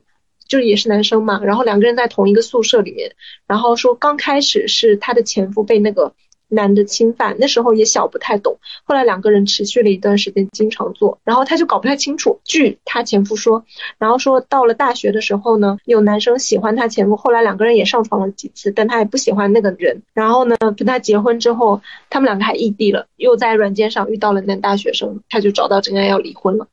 [0.48, 3.16] 就也是男生嘛，然后两个人在同一个宿舍里面，
[3.48, 6.14] 然后说刚开始是他的前夫被那个
[6.50, 12.40] 男的侵犯，那时候也小不太懂，后来两个人持续了一段时间经常做，然后他就搞不太清楚。
[12.44, 13.66] 据他前夫说，
[13.98, 20.02] 然后说到了大学的时候呢，有男生喜欢他前夫，后来两个人也上床了几次，但他也不喜欢那个人。
[20.14, 26.68] 然后呢，跟他结婚之后，他们两个还异地了，又在软件上遇到了男大学生，他就找到真爱要离婚了。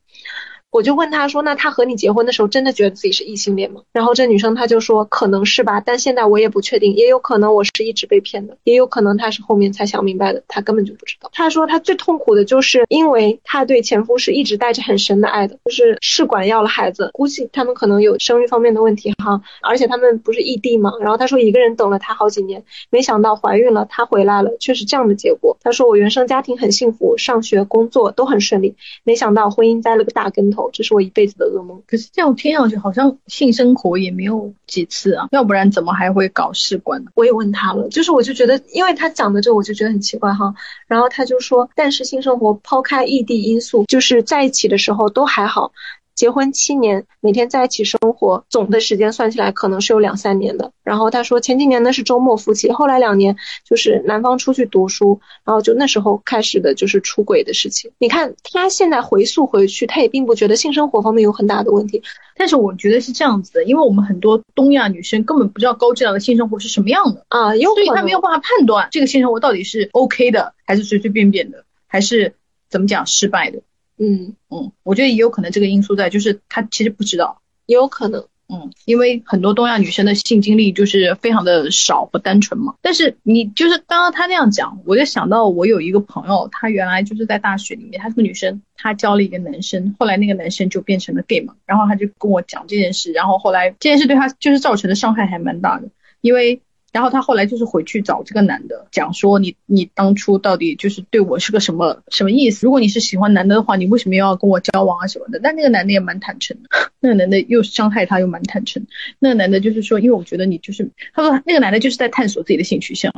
[0.75, 20.91] 我就问他说：“那他和你结婚的时候，真的觉得自己是异性恋吗？”然后这女生她就说：“可能是吧，但现在我也不确定，也有可能我是一直被骗的，也有可能他是后面才想明白的，他根本就不知道。”她说她最痛苦的就是，因为她对前夫是一直带着很深的爱的，就是试管要了孩子，估计他们可能有生育方面的问题哈，而且他们不是异地嘛。
[20.99, 25.57] 然后她说一个人等了他好几年，没想到怀孕了，他回来了，却是这样的结果。
[25.63, 30.64] 她说我原生家庭很幸福，上学工作都很顺利，没想到婚姻栽了个大跟头。
[30.73, 31.83] 这是我一辈子的噩梦。
[31.87, 37.11] 可是这样听上去好像性生活也没有几次啊，要不然怎么还会搞试管呢？
[37.15, 40.55] 我也问他了，就是我就觉得，因为他讲的这个，我就觉得很奇怪哈。
[40.87, 45.73] 然后他就说，但是性生活抛开异地因素，就是在一起的时候都还好。
[46.15, 50.73] 结婚七年，每天在一起生活，总的时间算起来可能是有两三年的。
[50.83, 53.37] 然后他说，前几年呢是周末夫妻，后来两年
[53.69, 57.91] 就是男方出去读书，然后就那时候开始的就是出轨的事情。
[57.99, 62.03] 你看他现在回溯回去，他也并不觉得性生活方面有很大的问题。
[62.37, 72.35] 但是我觉得是这样子的，因为我们很多东亚女生根本不知道高质量的性生活是什么样的啊，有所以她没有办法判断这个性生活到底是 OK 的，还是随随便便的，还是
[72.69, 73.63] 怎么讲失败的。
[73.99, 78.25] 嗯嗯，我觉得也有可能这个因素在，就是他其实不知道，也有可能。
[78.47, 82.75] 嗯，因为很多东亚女生的性经历就是非常的少和单纯嘛。
[82.83, 95.89] 但是你就是刚刚她那样讲，我就想到我有一个朋友，她原来就是在大学里面，她是个女生，她交了一个男生，后来那个男生就变成了 gay 嘛，然后她就跟我讲这件事，然后后来这件事对她就是造成的伤害还蛮大的，
[96.21, 96.61] 因为。
[96.95, 102.65] 然后她后来就是回去找这个男的，讲说你你当初到底就是对我是个什么什么意思？
[102.65, 105.41] 如果你是喜欢男的的话，你为什么要跟我交往啊什么的？
[105.43, 106.69] 但那个男的也蛮坦诚的，
[107.05, 108.87] 那个男的又伤害他，又蛮坦诚。
[109.19, 113.13] 那个男的就是说，因为我觉得你就是，他说那个男的就是在探索自己的性取向，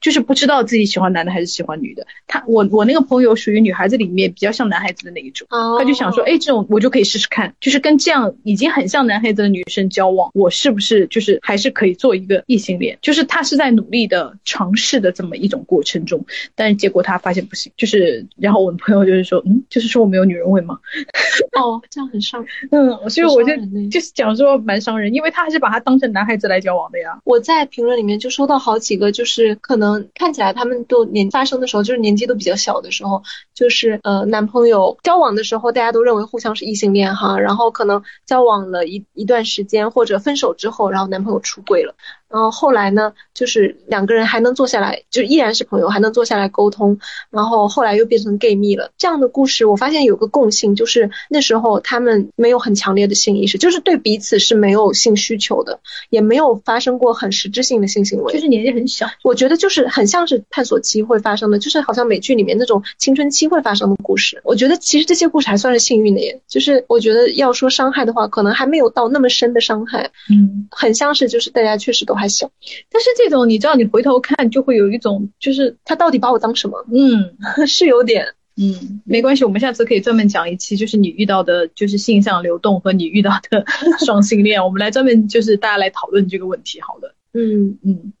[0.00, 2.06] 就是不知道自己喜欢男的还是喜欢女的。
[2.28, 12.96] 他我我那个朋友属于女孩子里面比较像男孩子的那一种，他就想说，哎，这种我就可以试试看，就是跟这样已经很像男孩子的女生交往，我是不是就是还是可以做一个异性恋？
[13.02, 16.24] 就是他是在努力的尝试的这么一种过程中，
[16.54, 20.78] 但是结果他发现不行，就是然后我的朋友就是说，嗯，就是说我没有女人味吗？
[21.58, 23.52] 哦，这样很伤，嗯，所以我就
[23.90, 27.18] 就是讲说蛮伤人，因为他还是把他当成男孩子来交往的呀。
[27.24, 33.22] 我在评论里面就收到好几个，就是可能看起来他们都年发生的时候，就是年纪都比较小的时候，
[33.54, 41.94] 就是呃男朋友交往的时候，大家都认为互相是异性恋哈，然后可能交往了一一段时间或者分手之后，然后男朋友出轨了。
[42.32, 46.98] 然后后来呢，就是两个人还能坐下来，就依然是朋友，还能坐下来沟通。
[47.28, 48.90] 然后后来又变成 gay 蜜了。
[48.96, 59.06] 这样的故事，我发现有个共性，就是那时候他们没有很强烈的性意识，就是对彼此是没有性需求的，也没有发生过很实质性的性行为，就是年纪很小。
[59.22, 64.40] 我觉得就是很像是探索期会发生的，就是好像美剧里面那种青春期会发生的故事。
[64.42, 70.10] 我觉得其实这些故事还算是幸运的耶，就是我觉得要说伤害的话，可能还没有到那么深的伤害。
[70.30, 72.21] 嗯，很像是就是大家确实都还。
[72.22, 72.48] 还小，
[72.88, 76.86] 但是这种你知道，你回头看就会有一种，就是他到底把我当什么？
[76.94, 78.24] 嗯， 是有点，
[78.56, 83.64] 嗯，没关系，我们下次可以专门讲一期，就是你遇到的，就是性向流动和你遇到的
[84.06, 86.80] 双性恋，我们来专门就是大家来讨论这个问题。
[86.80, 87.76] 好的，嗯。
[87.84, 88.12] 嗯，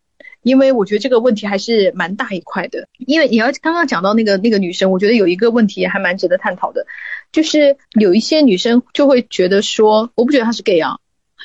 [0.42, 6.84] 因为我觉得这个问题还是蛮大一块的，因为你要刚刚讲到那个那个女生，我觉得有一个问题还蛮值得探讨的，
[7.30, 10.98] 就是有一些女生就会觉得说，我不觉得她是 gay 啊。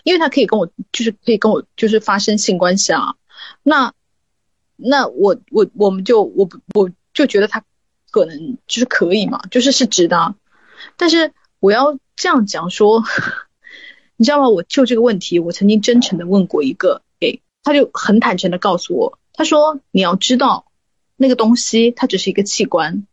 [0.07, 3.15] 因为他可以跟我，就是可以跟我，就是发生性关系啊。
[3.61, 3.93] 那
[4.77, 7.65] 那我我我们就我我就觉得他
[8.09, 10.33] 可能就是可以嘛，就是是值的。
[10.95, 13.03] 但是我要这样讲说，
[14.15, 14.47] 你知道吗？
[14.47, 20.71] 我就这个问题，我曾经真诚的问过一个 gay，他就很坦诚的告诉我，他说你要知道，
[21.17, 23.05] 那个东西它只是一个器官，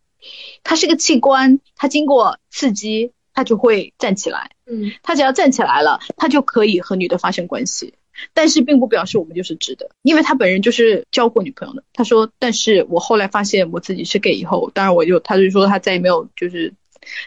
[0.63, 3.11] 它是个器官，它经过刺激。
[3.35, 7.95] 他就会站起来，嗯，他只要站起来了，他就可以和女的发生关系，
[8.33, 11.85] 但是并不表示我们就是直的，因为他本人就是交过女朋友的。
[11.93, 16.73] 他说，但是我后来发现我自己是 gay 以后，当然我就，他就说他再也没有就是。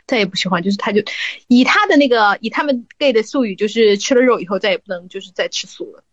[0.06, 1.02] 再也不喜欢，就是他就
[1.48, 6.04] 以他的那个以他们 gay 的术语，就是吃了肉以后再也不能就是再吃素了，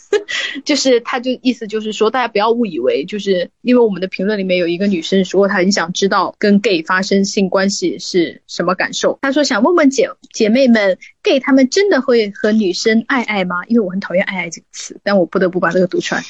[0.64, 13.64] 就是他就意思就是说大家不要误以为就是因为我们的评论里面有一个女生说她很想知道跟 gay 发生性关系是什么感受，她说想问问姐姐妹们 gay 他们真的会和女生爱爱吗？
[13.66, 16.22] 因为我很讨厌爱爱这个词，但我不得不把这个读出来。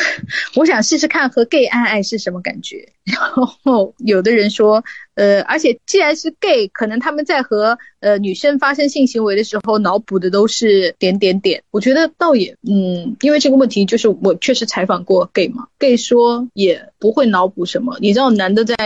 [0.56, 2.88] 我想试试看和 gay 爱爱是什么感觉。
[3.04, 4.84] 然后有的人说。
[5.16, 11.64] 呃，而且既然是 gay，可能他们在和呃女生发生性行为的时候，脑补的都是点点点。
[11.72, 17.98] 我觉得倒也，嗯，因为这个问题就是我确实采访过 gay 嘛，gay 说也不会脑补什么。
[18.00, 18.76] 你知道男的在。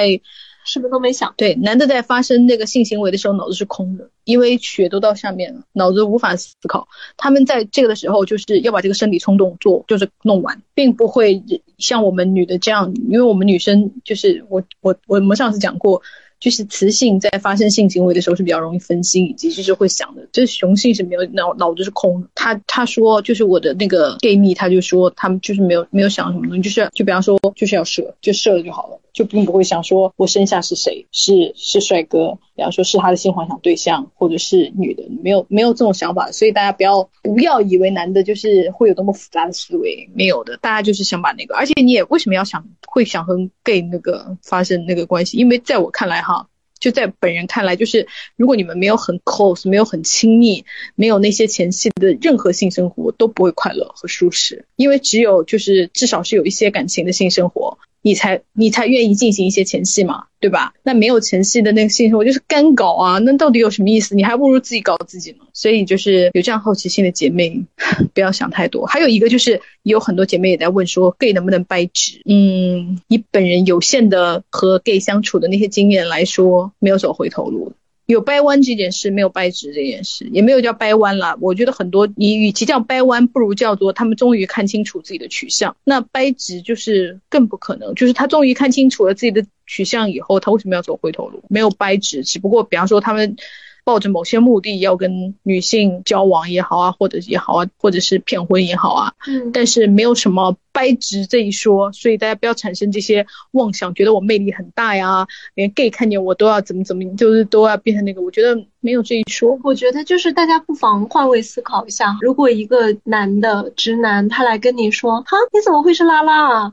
[0.64, 6.88] 什么都没想，对，男的在发生那个性行为的时候脑子是空的，因为血都到下面了，脑子无法思考。
[7.16, 11.42] 他们在这个的时候就是要把这个生理冲动做，就是弄完，并不会
[11.78, 16.02] 像我们女的这样，因为我们女生就是我我我们上次讲过。
[16.40, 20.26] 就是雌性在发生性行为的时候是比较容易分心，以及就是会想的。
[20.32, 22.28] 这雄性是没有脑脑子是空的。
[22.34, 36.32] 他他说就是我的那个 gay 蜜，他就说他们就是没有没有想什么东西，就是就比方说就是要射，就射了就好了，就并不会想说我生下是谁，是是帅哥，比方说是他的性幻想对象，或者是女的，没有没有这种想法。
[36.32, 45.36] 所以大家不要不要以为男的就是会有多么复杂的思维，没有的，大家就是想把那个，而且你也为什么要想会想和 gay 那个发生那个关系？
[45.36, 46.46] 因为在我看来哈。
[46.80, 50.64] 就在本人看来，就是如果你们没有很 close，没有很亲密，
[50.94, 54.64] 没有那些前期的任何性生活，都不会快乐和舒适。
[54.76, 57.76] 因为只有就是至少是有一些感情的性生活。
[58.02, 60.72] 你才你才愿意进行一些前戏嘛，对吧？
[60.82, 64.14] 那没有前戏的那个性生活就是干搞啊，那到底有什么意思？
[64.14, 65.38] 你还不如自己搞自己呢。
[65.52, 67.62] 所以就是有这样好奇心的姐妹，
[68.14, 68.86] 不要想太多。
[68.86, 72.22] 还有一个就是有很多姐妹也在问说，gay 能不能掰直？
[72.24, 77.72] 嗯，以本人有限的和 gay 相处的那些经验来说，没有走回头路。
[78.12, 81.36] 有掰弯这件事，没有掰直这件事，也没有叫掰弯了。
[81.40, 85.76] 我觉得很多，你与其叫掰弯，不如叫做他们终于看清楚自己的取向。
[85.84, 91.42] 那掰直就是更不可能，就是他终于看清楚了自己的取向以后，他为什么要走回头路？
[91.48, 93.36] 没有掰直，只不过比方说他们。
[93.82, 108.22] 抱着某些目的要跟女性交往也好啊，或者也好啊，或者是骗婚也好啊，嗯，但是没有什么掰直这一说，所以大家不要产生这些妄想，觉得我魅力很大呀，连 gay 看见我都要怎么怎么，就是都要变成那个。
[108.22, 109.58] 我觉得没有这一说。
[109.64, 116.72] 我觉得就是大家不妨换位思考一下，如果一个男的直男他来跟你说，哈，你怎么会是拉拉啊？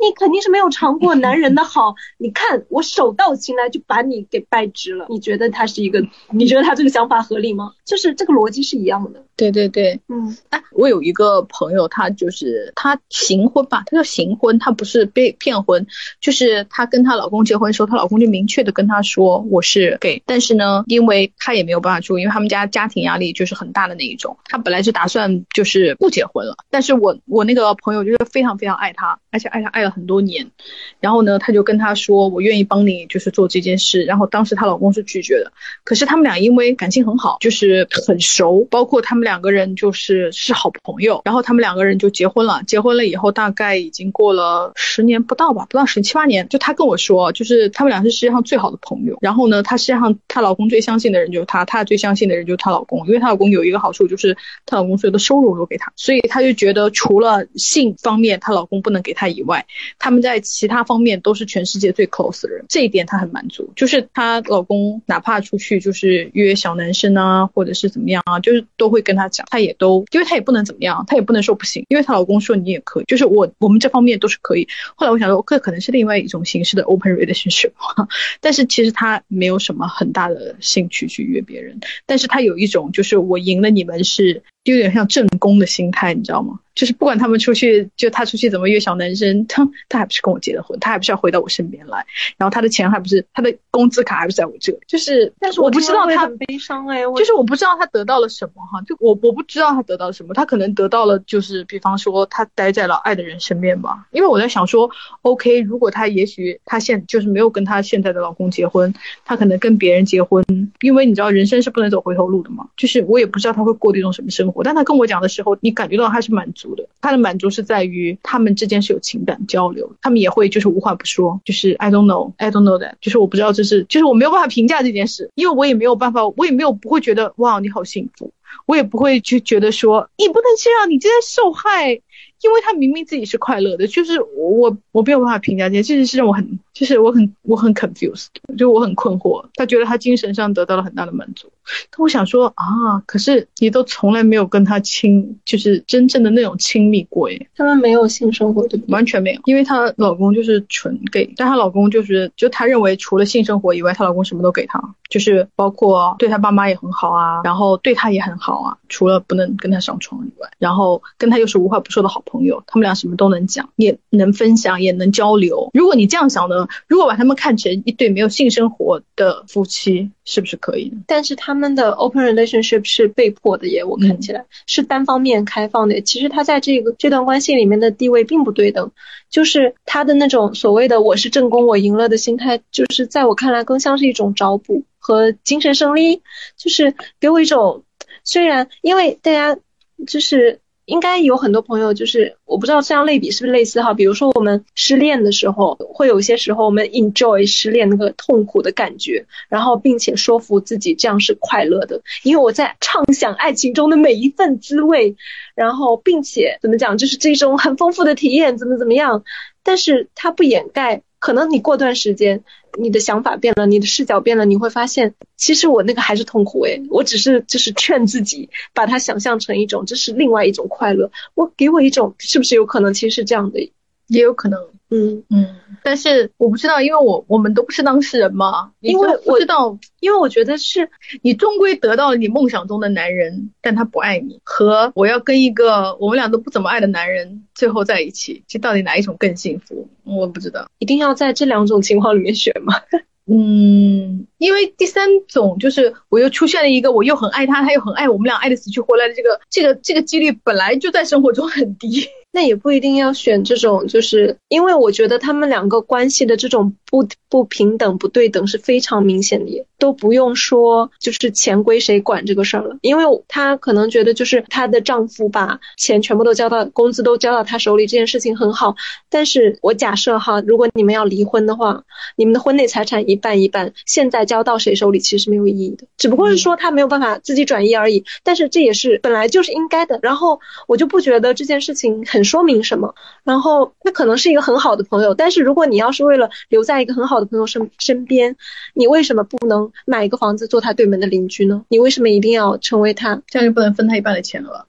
[0.00, 1.94] 你肯定是没有尝过男人的好。
[2.18, 5.06] 你看我手到擒来就把你给掰直了。
[5.08, 6.02] 你觉得他是一个？
[6.30, 7.72] 你觉得他这个想法合理吗？
[7.84, 9.24] 就是这个逻辑是一样的。
[9.38, 15.86] 对对对，嗯，哎，我有一个朋友，他就是他行婚吧，他叫行婚，他不是被骗婚，
[16.20, 30.50] 就是她跟她老公结婚的时候，她老公就明确的跟她说我是 gay，但是呢，因为她也没有办法住，因为他们家家庭压力就是很大的那一种，她本来是打算就是不结婚了，但是我我那个朋友就是非常非常爱她，而且爱她爱了很多年，
[30.98, 35.52] 然后呢，他就跟她说我愿意帮你就是做这件事，然后当时她老公是拒绝的，
[35.84, 42.62] 可是他们俩因为感情很好，就是很熟，包括他们两个人就是是好朋友，然后他们两个人就结婚了。
[42.66, 46.48] 结婚了以后，大概已经过了十年不到吧，不到十七八年。
[46.48, 49.18] 就她跟我说，就是他们俩是世界上最好的朋友。
[49.20, 53.06] 然后呢，她世界上她老公最相信的人就是她，她最相信的人就是她老公。
[53.06, 59.66] 因为她老公有一个好处，就是她老公所有的收入都给她，所以她就觉得除了性方面她老公不能给她以外，
[59.98, 62.64] 他们在其他方面都是全世界最 close 的人。
[62.68, 69.46] 这一点她很满足，就是她老公哪怕出去就是约小男生啊，或者是怎么样啊，就是都会跟他讲。
[69.50, 74.68] 他也都，因为他也不能怎么样，他也不能说不行，因为她老公说你也可以，就是我我们这方面都是可以。
[74.94, 77.72] 后来我想说，这可能是另外一种形式的 open relationship，
[78.40, 84.42] 但是其实他没有什么很大的兴趣去约别人，但是他有一种就是我赢了你们是。
[84.68, 86.60] 就有点像正宫的心态，你知道吗？
[86.74, 92.04] 就是不管他们出去，就他出去怎么约小男生， 他他还不是跟我结的婚，他还不是要回到我身边来，
[92.36, 104.88] 然后他的钱还不是他的工资卡还不是在我这里，就是，但是我不知道他很悲伤哎，就是我不知道他得到了什么哈，就我我不知道他得到了什么，他可能得到了就是比方说他待在了爱的人身边吧，因为我在想说
[105.22, 108.94] ，OK，如果他也许他现就是没有跟他现在的老公结婚，
[109.24, 110.44] 他可能跟别人结婚，
[110.80, 114.57] 因为你知道人生是不能走回头路的嘛，就是我也不知道他会过的一种什么生活。
[114.62, 116.88] 但他跟我讲的时候，你感觉到他是满足的。
[117.00, 128.32] 他的满足是在于他们之间是有情感交流，他们也会就是无话不说，就是 I don't know, I don't know that，就是我不知道这是，就是我没有办法评价这件事，因为我也没有办法，我也没有不会觉得哇你好幸福，
[128.66, 132.00] 我也不会去觉得说你不能这样，你正在受害。
[132.40, 139.44] 因为他明明自己是快乐的，就是我我没有办法评价这件事，是让我很就是我很我很 confused，就我很困惑。
[139.54, 141.50] 他觉得他精神上得到了很大的满足，
[141.90, 147.48] 但我想说啊，可是你都从来没有跟他亲，就是真正的那种亲密过耶。
[147.56, 162.22] 他们没有性生活对完全没有，因为她老公就是纯 gay，但她老公就是就她认为除了性生活以外，她老公什么都给她，就是包括对她爸妈也很好啊，然后对她也很好啊，除了不能跟她上床以外，然后跟她又是无话不说的好。
[162.28, 165.70] 朋友，他们俩什么都能讲，也能分享，也能交流。
[165.72, 166.68] 如果你这样想呢？
[166.86, 170.92] 如果把他们看成一对没有性生活的夫妻，是不是可以？
[171.06, 176.00] 但是他们的 open relationship 是被迫的耶，我看起来是单方面开放的。
[176.00, 178.90] 其实他在这个这段关系里面的地位并不对等，
[179.28, 186.22] 就是他的那种所谓的“我是正宫，我赢了”的心态，就是在我看来更像是一种找补和精神胜利，
[186.56, 187.84] 就是给我一种
[188.24, 189.58] 虽然因为大家
[190.06, 190.60] 就是。
[190.88, 193.92] 应该有很多朋友，就是我不知道这样类比是不是类似哈。
[193.92, 205.14] 比如说我们失恋的时候，会有些时候我们 enjoy 失恋那个痛苦的感觉，然后并且说服自己这样是快乐的，因为我在畅想爱情中的每一份滋味，
[205.54, 209.24] 然后并且怎么讲，就是这种很丰富的体验，怎么怎么样。
[209.62, 212.42] 但是它不掩盖，可能你过段时间。
[212.78, 221.10] 你的想法变了，你的视角变了，你会发现，其实我那个还是痛苦诶，我只是就是劝自己把它想象成一种，这是另外一种快乐。
[221.34, 223.72] 我给我一种，是不是有可能其实是这样的？
[224.08, 225.56] 也有可能，嗯嗯。
[225.84, 228.72] 但是我不知道，因为我我们都不是当事人嘛。
[228.80, 230.90] 因为我知道，因为我觉得是
[231.22, 239.88] 你终归得到了你梦想中的男人，但他不爱你，和我要跟一个我们俩都不怎么爱的男人最后在一起，这到底哪一种更幸福？
[240.04, 242.74] 我不知道，一定要在这两种情况里面选吗？
[243.30, 252.08] 嗯，因为第三种就是我又出现了一个我又很爱他，他又很爱我们俩爱的死去活来的这个这个这个几率本来就在生活中很低。
[252.30, 268.76] 那也不一定要选这种，就是因为我觉得他们两个关系的这种不不平等、不对等是非常明显的，都不用说就是钱归谁管这个事儿了，因为她可能觉得就是她的丈夫把钱全部都交到工资都交到她手里这件事情很好，
[269.08, 271.82] 但是我假设哈，如果你们要离婚的话，
[272.14, 282.17] 你们的婚内财产一半一半，现在交到谁手里其实是没有意义的，只不过是说他没有办法自己转移而已，但是这也是本来就是应该的，然后我就不觉得这件事情很。
[282.24, 282.94] 说明什么。
[283.24, 288.36] 然后他可能是一个很好的朋友，但是如果你要是为了留在一个很好的朋友身身边，
[288.74, 291.64] 你为什么不能买一个房子做他对门的邻居呢？
[291.68, 293.20] 你为什么一定要成为他？
[293.26, 294.66] 这样就不能分他一半的钱了吧？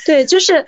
[0.06, 0.64] 对，就是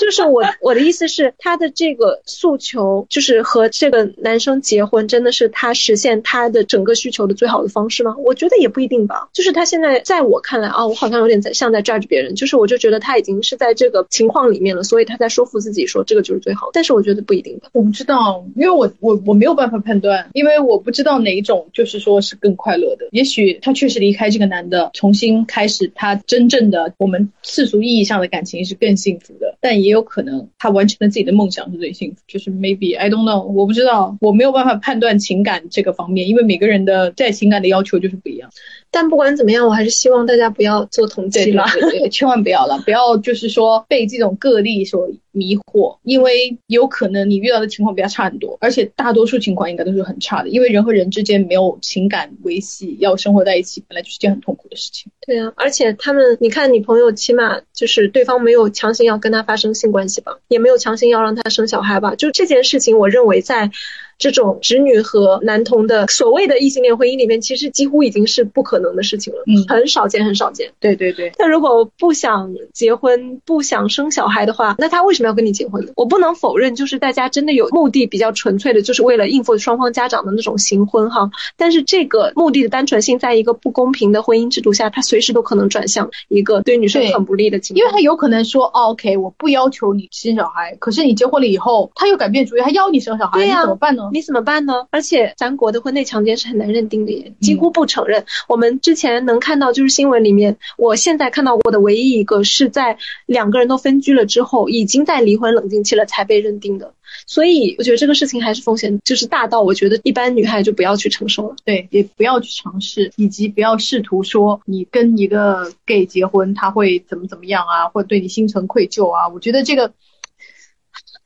[0.00, 8.14] 就是我我的意思是，他的这个诉求就是和这个男生结婚，真的是他实现他的整个需求的最好的方式吗？
[8.18, 9.28] 我觉得也不一定吧。
[9.32, 16.70] 就是他现在在我看来啊，我好像有点在像在 judge 别人，就是我就觉得他已经是在这个情况里面了，所以他在说服自己说这个就是最好。
[16.72, 17.68] 但是我觉得不一定吧。
[17.72, 23.06] 我不知道，因为我我我没有办法判断，因为我不知道哪一种就是说是更快乐的。
[23.10, 32.16] 也许他确实离开这个男的，重新开始他真正的我们世俗意义上的感情是更幸福的，但也有可能他完成了自己的梦想是最幸福。
[32.26, 38.50] 就是 maybe I don't know，我不知道，我没有办法判断情感这个方面，因为每个人的在情感的要求就是不一样。
[38.90, 41.64] 但不管怎么样，我还是希望大家不要做统计了，
[42.10, 55.10] 千万不要了，不要就是说被这种个例所迷惑，因为有可能你遇到的情况比较差很多，而且大多数情况应该都是很差的，因为人和人之间没有情感维系，要生活在一起本来就是件很痛苦的事情。
[55.26, 63.70] 对啊，而且他们，你看你朋友，起码就是对方没有强行要跟他发生性关系吧，也没有强行要让他生小孩吧，就这件事情，我认为在。
[64.18, 70.70] 这种直女和男同的所谓的异性恋婚姻里面，其实几乎已经是不可能的事情了，嗯，很少见，很少见。
[70.80, 71.32] 对对对。
[71.38, 75.92] 那如果不想结婚、不想生小孩的话，那他为什么要跟你结婚呢？
[75.96, 81.30] 我不能否认，就是大家真的有目的比较纯粹的，就是为了应付双方家长的那种行婚哈。
[81.56, 87.78] 但是这个目的的单纯性，在一个不公平的婚姻制度下，他随时都可能转向一个对女生很不利的情况。
[87.80, 94.03] 因为他有可能说，OK，我不要求你生小孩，可是你结婚了以后，他又改变主意，他要你生小孩，你怎么办呢？
[94.12, 94.86] 你怎么办呢？
[94.90, 98.24] 而且咱国的婚内强奸是很难认定的耶，几乎不承认。
[98.48, 106.94] 我们之前能看到就是新闻里面，我现在看到过的唯一一个是在两个人都分居了之后，已经在离婚冷静期了才被认定的。
[107.26, 119.28] 所以我觉得这个事情还是风险就是大到我觉得一般女孩就不要去承受了，对，也不要去尝试，以及不要试图说你跟一个 gay 结婚他会怎么怎么样啊，或者对你心存愧疚啊。
[119.28, 119.92] 我觉得这个。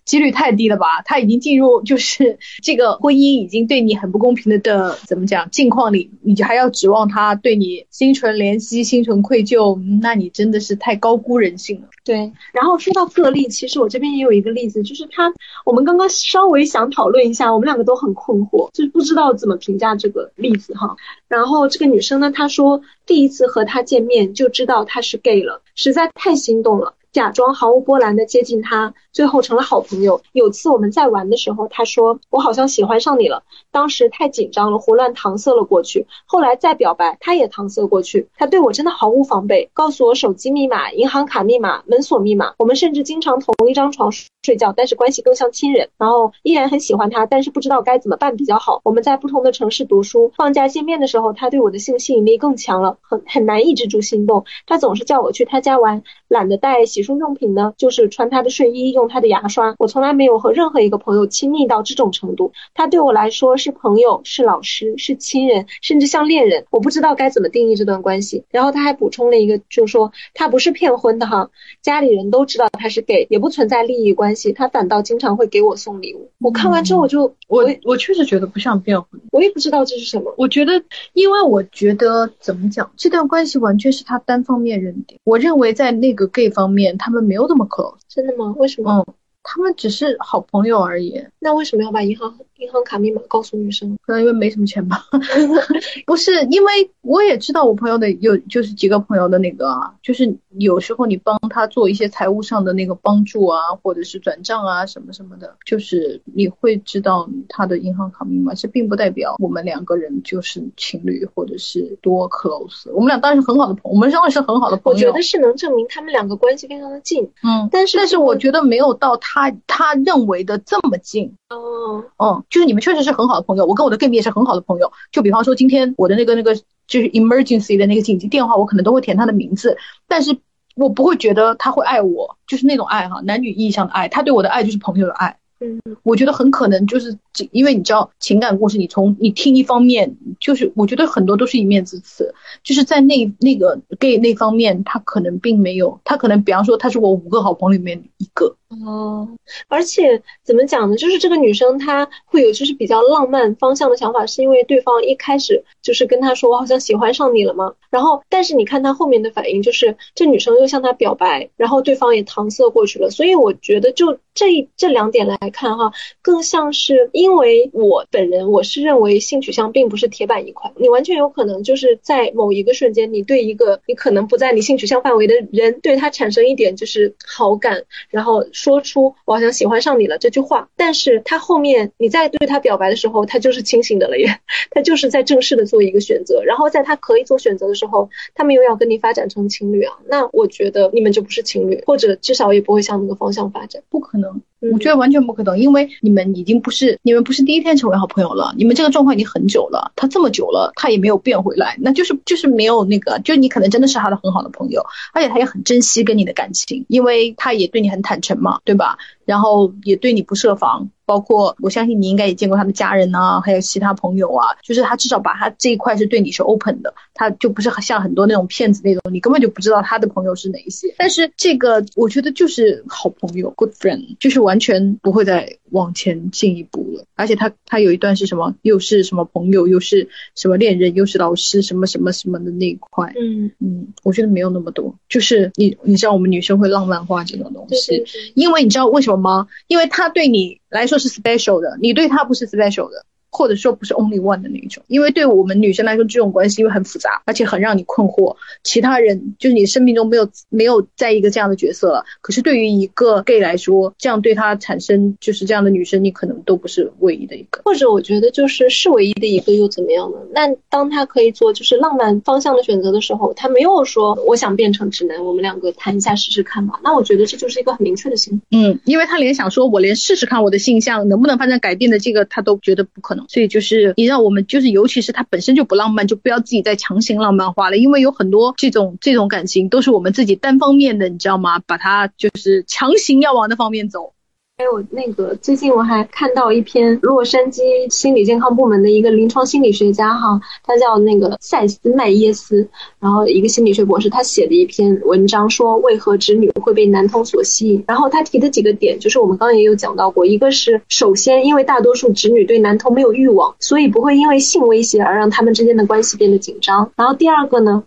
[0.08, 1.02] 几率太低了吧？
[1.04, 11.88] 他已经进入就是 这个婚姻已经对你很不公平的的怎么讲境况里，你就还要指望他对你心存怜惜、心存愧疚，那你真的是太高估人性了。
[12.04, 15.30] 对，然后说到个例，其实我这边也有一个例子，就是他，
[15.66, 20.96] 我们刚刚稍微想讨论一下，我们两个都很困惑，就是不知道怎么评价这个例子哈。
[21.28, 26.94] 然后这个女生呢，她说第一次和他见面就知道他是 gay 了，实在太心动了。
[27.18, 30.22] 假装毫无波澜的接近他，最后成了好朋友。
[30.30, 33.42] 有次我们在玩的时候，他说我好像喜欢上你了。
[33.72, 36.06] 当时太紧张了，胡乱搪塞了过去。
[36.26, 38.28] 后来再表白，他也搪塞过去。
[38.36, 42.54] 他对我真的毫无防备，告诉我手机密码、银行卡密码、门锁密码。
[42.56, 45.88] 我们甚至经常同一张床睡觉，但是关系更像亲人。
[45.98, 48.80] 然后依然很喜欢他，但是不知道该怎么办比较好。
[48.84, 54.44] 我们在不同的城市读书，放假见面的时候，他对我的性吸引力更强了，很很难抑制住心动。
[54.68, 56.68] 他总是叫我去他家玩，懒得带。
[56.84, 59.74] 洗漱漱用品呢，就是穿他的睡衣，用他的牙刷。
[59.78, 62.52] 我从来没有和任何一个朋友亲密到这种程度。
[62.74, 66.66] 他对我来说是朋友，是老师，是亲人，甚至像恋人。
[66.70, 68.44] 我不知道该怎么定义这段关系。
[68.50, 71.48] 然后他还补充了一个，就是说他不是骗婚的哈，
[71.80, 74.52] 家里人都知道他是 gay，也不存在利益关系。
[74.52, 76.30] 他反倒经常会给我送礼物。
[76.40, 79.20] 我看完之后，我就我我确实觉得不像骗婚。
[79.32, 80.34] 我也不知道这是什么。
[80.36, 80.82] 我觉得，
[81.14, 85.18] 因为我觉得怎么讲，这段关系完全是他单方面认定。
[85.24, 86.87] 我认为在那个 gay 方面。
[86.96, 88.54] 他们没有那么 close，真的吗？
[88.56, 89.04] 为什么？
[89.06, 89.14] 嗯，
[89.50, 91.24] 他们只是好朋友而已。
[91.38, 92.34] 那为什么要把银行？
[92.58, 95.06] 银行卡密码告诉女生，可能因为没什么钱吧。
[96.04, 112.90] 不是，因为我也知道我朋友的有，就是几个朋友的那个，啊就是有时候你帮他做一些财务上的那个帮助啊，或者是转账啊什么什么的，就是你会知道他的银行卡密码，这并不代表我们两个人就是情侣或者是多 close。
[112.92, 114.96] 我们俩当然是很好的朋友，我们当然是很好的朋友。
[114.96, 117.22] 我觉得是能证明他们两个关系非常的近。
[117.44, 121.34] 嗯，但是但是我觉得没有到他他他认为的这么近。
[121.50, 122.44] 哦，嗯。
[122.50, 124.92] 就是你们确实是很好的朋友，我跟我的 gay 蜜也是很好的朋友。
[125.12, 126.54] 就比方说今天我的那个那个
[126.86, 129.76] 就是 emergency 的那个紧急电话，我可能都会填他的名字，
[130.06, 130.36] 但是
[130.74, 135.36] 我不会觉得他会爱我，就是那种爱哈，男女意义上的爱，他对我的爱就是朋友的爱。
[135.60, 137.18] 嗯，我觉得很可能就是
[137.52, 148.56] 因为你知道情感故事，你从你听一方面，就是我觉得很多都是一面之词，就是在那那个 gay 那方面，他可能并没有，他可能比方说他是我五个好朋友里面一个。
[148.84, 149.26] 哦，
[149.68, 150.96] 而且怎么讲呢？
[150.96, 157.72] 就是这个女生她会有就是比较浪漫方向的想法，是因为对方一开始就是跟她说我好像喜欢上你了嘛。
[157.88, 163.08] 然后，但是你看她后面的反应，就是这女生又向他表白，然后对方也搪塞过去了。
[163.08, 178.38] 所以我觉得就这这两点来看哈，更像是因为我本人我是认为性取向并不是铁板一块，你完全有可能就是在某一个瞬间，你对一个你可能不在你性取向范围的人，对他产生一点就是好感，然后。
[178.52, 194.40] 说出我好像喜欢上你了这句话，但是他后面你再对他表白的时候，他就是清醒的了耶， 他就是在正式的做一个选择，然后在他可以做选择的时候，他们又要跟你发展成情侣啊，那我觉得你们就不是情侣，或者至少也不会向那个方向发展，不可能。
[194.72, 199.92] 我觉得完全不可能，因为你们已经不是你们不是第一天成为好朋友了，你们这个状况已经很久了。
[199.96, 208.98] 他这么久了，他也没有变回来，那就是就是没有那个，就你可能真的是他的很好的朋友，而且他也很珍惜跟你的感情，因为他也对你很坦诚嘛，对吧？
[209.24, 210.90] 然后也对你不设防。
[211.08, 220.94] 包括我相信你应该也见过他的家人呐，还有其他朋友啊，就是他至少把他这一块是对你是 open 的，他就不是像很多那种骗子那种，你根本就不知道他的朋友是哪一些。
[220.98, 227.04] 但是这个我觉得就是好朋友，good friend，就是完全不会再往前进一步了。
[227.14, 233.14] 而且他他有一段是什么，又是什么朋友，又是什么恋人，又是老师，什么什么什么的那一块。
[233.18, 238.04] 嗯嗯，我觉得没有那么多，就是你你知道我们女生会浪漫化这种东西，
[238.34, 239.48] 因为你知道为什么吗？
[239.68, 240.98] 因为他对你来说。
[240.98, 243.06] 是 special 的，你对他不是 special 的。
[243.30, 248.36] 或者说不是 only one 的那一种，因为对我们女生来说，这种关系因为很复杂，而且很让你困惑。
[248.64, 252.04] 其他人就是你生命中没有没有在一个这样的角色了。
[252.20, 257.60] 可是对于一个 gay 来说，这样对他产生就是这样的女生，你可能都不是唯一的一个。
[257.64, 260.18] 或者我觉得就是是唯一的一个又怎么样呢？
[260.32, 266.80] 那当他可以做就是浪漫方向的选择的时候，他没有说我想变成直男，我们两个谈一下试试看吧。
[266.82, 273.17] 那我觉得这就是一个很明确的信嗯，因为他连想说我连试试看我的性向能不能发生改变的这个他都觉得不可能。
[273.28, 281.58] 所以就是你让我们就是，尤其是他本身就不浪漫，就不要自己再强行浪漫化了，因为有很多这种这种感情都是我们自己单方面的，你知道吗？
[281.60, 284.12] 把它就是强行要往那方面走。
[284.60, 287.62] 还有那个，最近我还看到一篇洛杉矶
[287.94, 297.84] 心理健康部门的一个临床心理学家哈，他叫那个塞斯麦耶斯，然后一个心理学博士，他写的一篇文章说为何直女会被男同所吸引。
[297.86, 306.90] 然后他提的几个点，就是我们刚刚也有讲到过，一个是首先因为大多数直女对男同没有欲望，所以不会因为性威胁而让他们之间的关系变得紧张。
[306.96, 307.84] 然后第二个呢？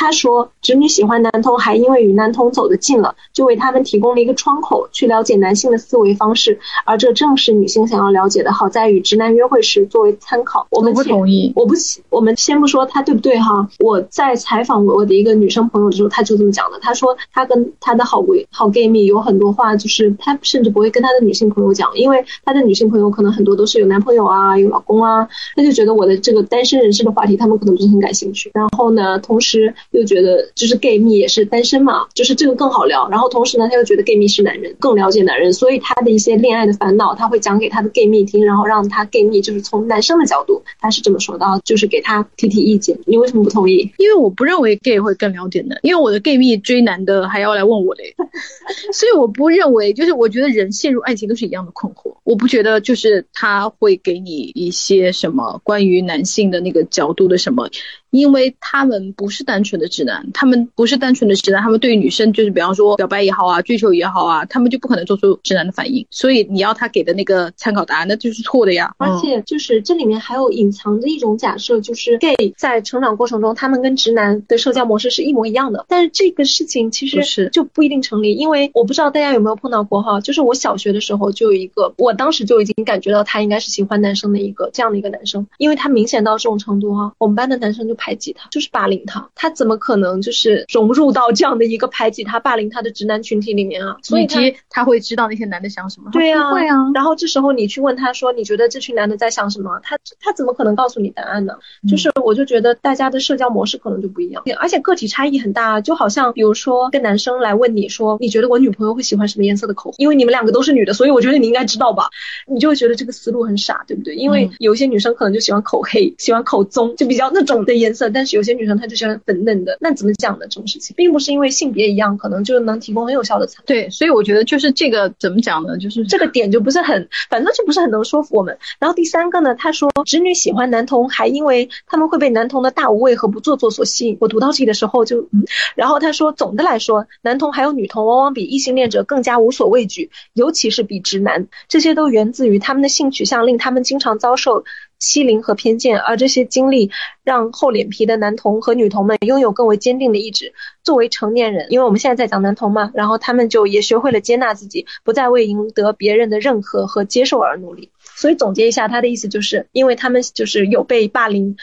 [0.00, 8.52] 他说，直女喜欢男同，还因为与男同走得近了，就为他们提供了一个窗口，去了解男性的思维方式，而这正是女性想要了解的。
[8.52, 10.68] 好在与直男约会时作为参考。
[10.70, 11.74] 我们不同意，我不，
[12.10, 13.68] 我们先不说他对不对哈。
[13.80, 16.78] 我在采访我的一个女生朋友的时候，他就这么讲的。
[16.80, 28.52] 他说他跟他的好闺好 gay 蜜有很多话，就是他甚至不会跟他的女性朋友讲，因为他的女性朋友可能很多都是有男朋友啊，有老公啊，他就觉得我的这个单身人士的话题，他们可能不是很感兴趣。
[28.54, 29.74] 然后呢，同时。
[29.92, 33.08] 又觉得就是 gay 蜜也是单身嘛，就是这个更好聊。
[33.08, 42.98] 然后同时呢，他又觉得 gay 蜜是男人，更了解男人，所以他的一些恋爱的烦恼，他会讲给他的 gay 蜜听，然后让他 gay 蜜就是从男生的角度，他是这么说的，就是给他提提意见。
[43.06, 43.90] 你为什么不同意？
[43.98, 48.14] 因为我不认为 gay 会更了解男，因为我的 gay 蜜追男的还要来问我嘞，
[48.92, 57.68] 所以我不认为，就是我觉得人陷入爱情都是一样的困惑，我不觉得就是他会给你一些什么关于男性的那个角度的什么。
[58.10, 66.06] 因为他们不是单纯的直男，他们不是单纯的直男，他们对于女生就是比方说表白也好啊，追求也好啊，他们就不可能做出直男的反应。
[66.10, 68.94] 所以你要他给的那个参考答案，那就是错的呀。
[68.96, 75.84] 而且就是这里面还有隐藏着一种假设，就是 gay 在成长过程中，他们跟直男的社交模式是一模一样的。
[75.88, 87.98] 但是这个事情其实是就不一定成立，因为我不知道大家有没有碰到过哈，就是我小学的时候就有一个，我当时就已经感觉到他应该是喜欢男生的一个这样的一个男生，因为他明显到这种程度哈，我们班的男生就。
[87.98, 93.96] 排挤他就是霸凌他，他怎么可能就是融入到这样的一个排挤他、霸凌他的直男群体里面啊？
[94.04, 94.40] 所以他
[94.70, 96.12] 他会知道那些男的想什么？
[96.12, 96.76] 对呀，会啊。
[96.94, 101.54] 然后这时候你去问他说：“你觉得这群男的在想什么？”他他怎么可能告诉你答案呢？
[101.90, 105.80] 就是我就觉得大家的社交模式可能就不一样，而且个体差异很大。
[105.80, 112.08] 就好像比如说跟男生来问你说：“你觉得我女朋友会喜欢什么颜色的口红？”因为你们两个都是女的，所以我觉得你应该知道吧？
[112.46, 114.14] 你就会觉得这个思路很傻，对不对？
[114.14, 118.68] 因为有一些女生可能就喜欢口黑、喜欢口棕，就比较那种的颜色，但是有些女。
[118.68, 119.46] 生她就喜欢粉
[119.80, 123.64] 那怎么讲呢这种事情，并不是因为性别一样，可能就能提供很有效的参考。
[123.66, 125.76] 对，所以我觉得就是这个怎么讲呢？
[125.78, 128.58] 就是这个点就不是很，反正就不是很能说服我们。
[128.78, 134.16] 然后第三个呢，他说直女喜欢男童，还因为他们会被男童的大无畏和不做作所吸引。
[134.20, 135.44] 我读到这里的时候就嗯，
[135.74, 144.64] 然后他说总的来说，男童还有女童往往比异性恋者更加无所畏惧，尤其是比直男，这些都源自于他们的性取向令他们经常遭受。
[144.98, 146.90] 欺凌和偏见，而这些经历
[147.24, 150.52] 让厚脸皮的男童和女童们拥有更为坚定的意志。
[150.82, 157.90] 作为成年人，因为我们现在在讲男童嘛，然后他们就也学会了接纳自己，不再为赢得别人的认可和接受而努力。
[158.16, 161.56] 所以总结一下，他的意思就是，因为他们就是有被霸凌。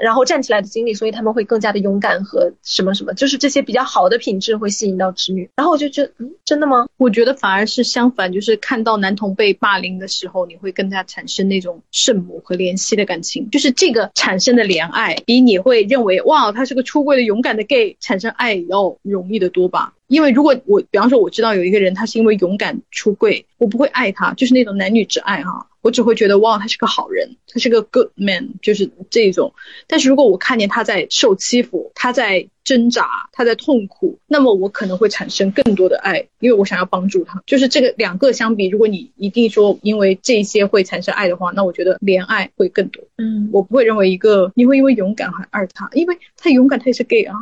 [0.00, 5.48] 然后站起来的经历，所以他们会更加的勇敢和什么什么，就是这些比较好的品质会吸引到直女。
[5.56, 6.86] 然后我就觉得，嗯，真的吗？
[6.96, 19.94] 我觉得反而是相反，就是看到男童被霸凌的时候，你会更加产生那种圣母和怜惜的感情，就是这个产生的怜爱，比你会认为哇，他是个出柜的勇敢的 gay 产生爱要容易的多吧。
[20.06, 29.54] 因为如果我，比方说我知道有一个人，他是因为勇敢出柜，我不会爱他，就是那种男女之爱哈，我只会觉得哇，他是个好人，他是个 good man，就是这种。
[29.86, 32.48] 但是如果我看见他在受欺负，他在。
[32.64, 37.42] 挣扎，他在痛苦，那么我可能会产生更多的爱，因为我想要帮助他。
[37.46, 43.02] 就是这个两个相比，如果你一定说因为这些会产生爱的话，那我觉得怜爱会更多。
[43.16, 47.36] 嗯，我不会认为一个你会因为勇敢还爱他，因为他勇敢他也是 gay 啊，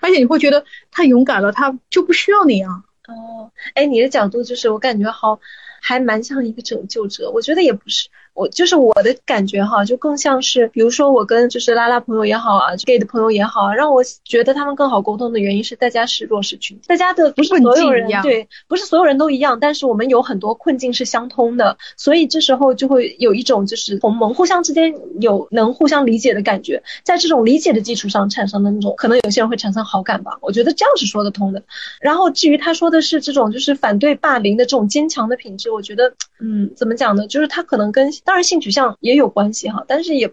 [0.00, 2.84] 而且你会觉得他勇敢了，他就不需要你啊。
[3.08, 5.40] 哦，哎，你的角度就是我感觉好，
[5.80, 8.10] 还蛮像一个拯救者，我觉得也不是。
[8.38, 31.60] 我就是我的感觉哈，就更像是，比如说我跟就是拉拉朋友也好啊，gay 的朋友也好啊，让我觉得他们更好沟通的原因是大家是弱势群，大家的不是所有人对，不是所有人都一样，但是我们有很多困境是相通的，所以这时候就会有一种就是同盟，互相之间有能互相理解的感觉，在这种理解的基础上产生的那种，可能有些人会产生好感吧，我觉得这样是说得通的。
[32.00, 37.26] 然后至于他说的是这种就是反对霸凌的这种坚强的品质，我觉得，嗯，怎么讲呢？
[37.26, 38.08] 就是他可能跟。
[38.28, 40.30] 当然，性取向也有关系哈，但是也，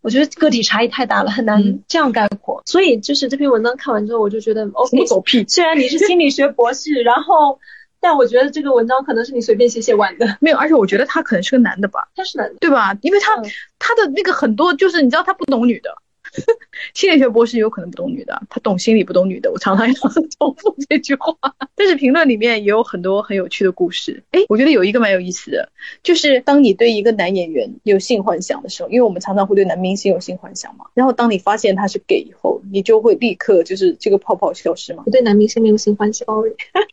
[0.00, 2.62] 我觉得个体差异太大了，很难这样概括。
[2.64, 5.06] 所以就是这篇文章看完之后，我就觉得 OK。
[5.06, 5.44] 狗屁！
[5.46, 7.58] 虽然你是心理学博士， 然后，
[8.00, 10.38] 但我觉得这个文章可能是你随便写写完的。
[10.40, 12.08] 没有，而且我觉得他可能是个男的吧？
[12.16, 12.96] 他是男的，对吧？
[13.02, 13.36] 因为他
[13.78, 15.90] 他的那个很多就是你知道他不懂女的。
[16.94, 19.50] 心理学博士有可能不懂女的，他懂心理不懂女的。
[19.50, 21.36] 我常常要重复这句话。
[21.74, 24.22] 但是评论里面也有很多很有趣的故事。
[24.32, 25.70] 哎，我觉得有一个蛮有意思的，
[26.02, 30.86] 就是当你对一个男演员有性幻想的时候，因为我们常常会对男明星有性幻想嘛。
[30.94, 35.02] 然后当你发现他是 gay 以后，你就会立刻就是这个泡泡消失嘛。
[35.06, 36.26] 我对男明星没有性幻想，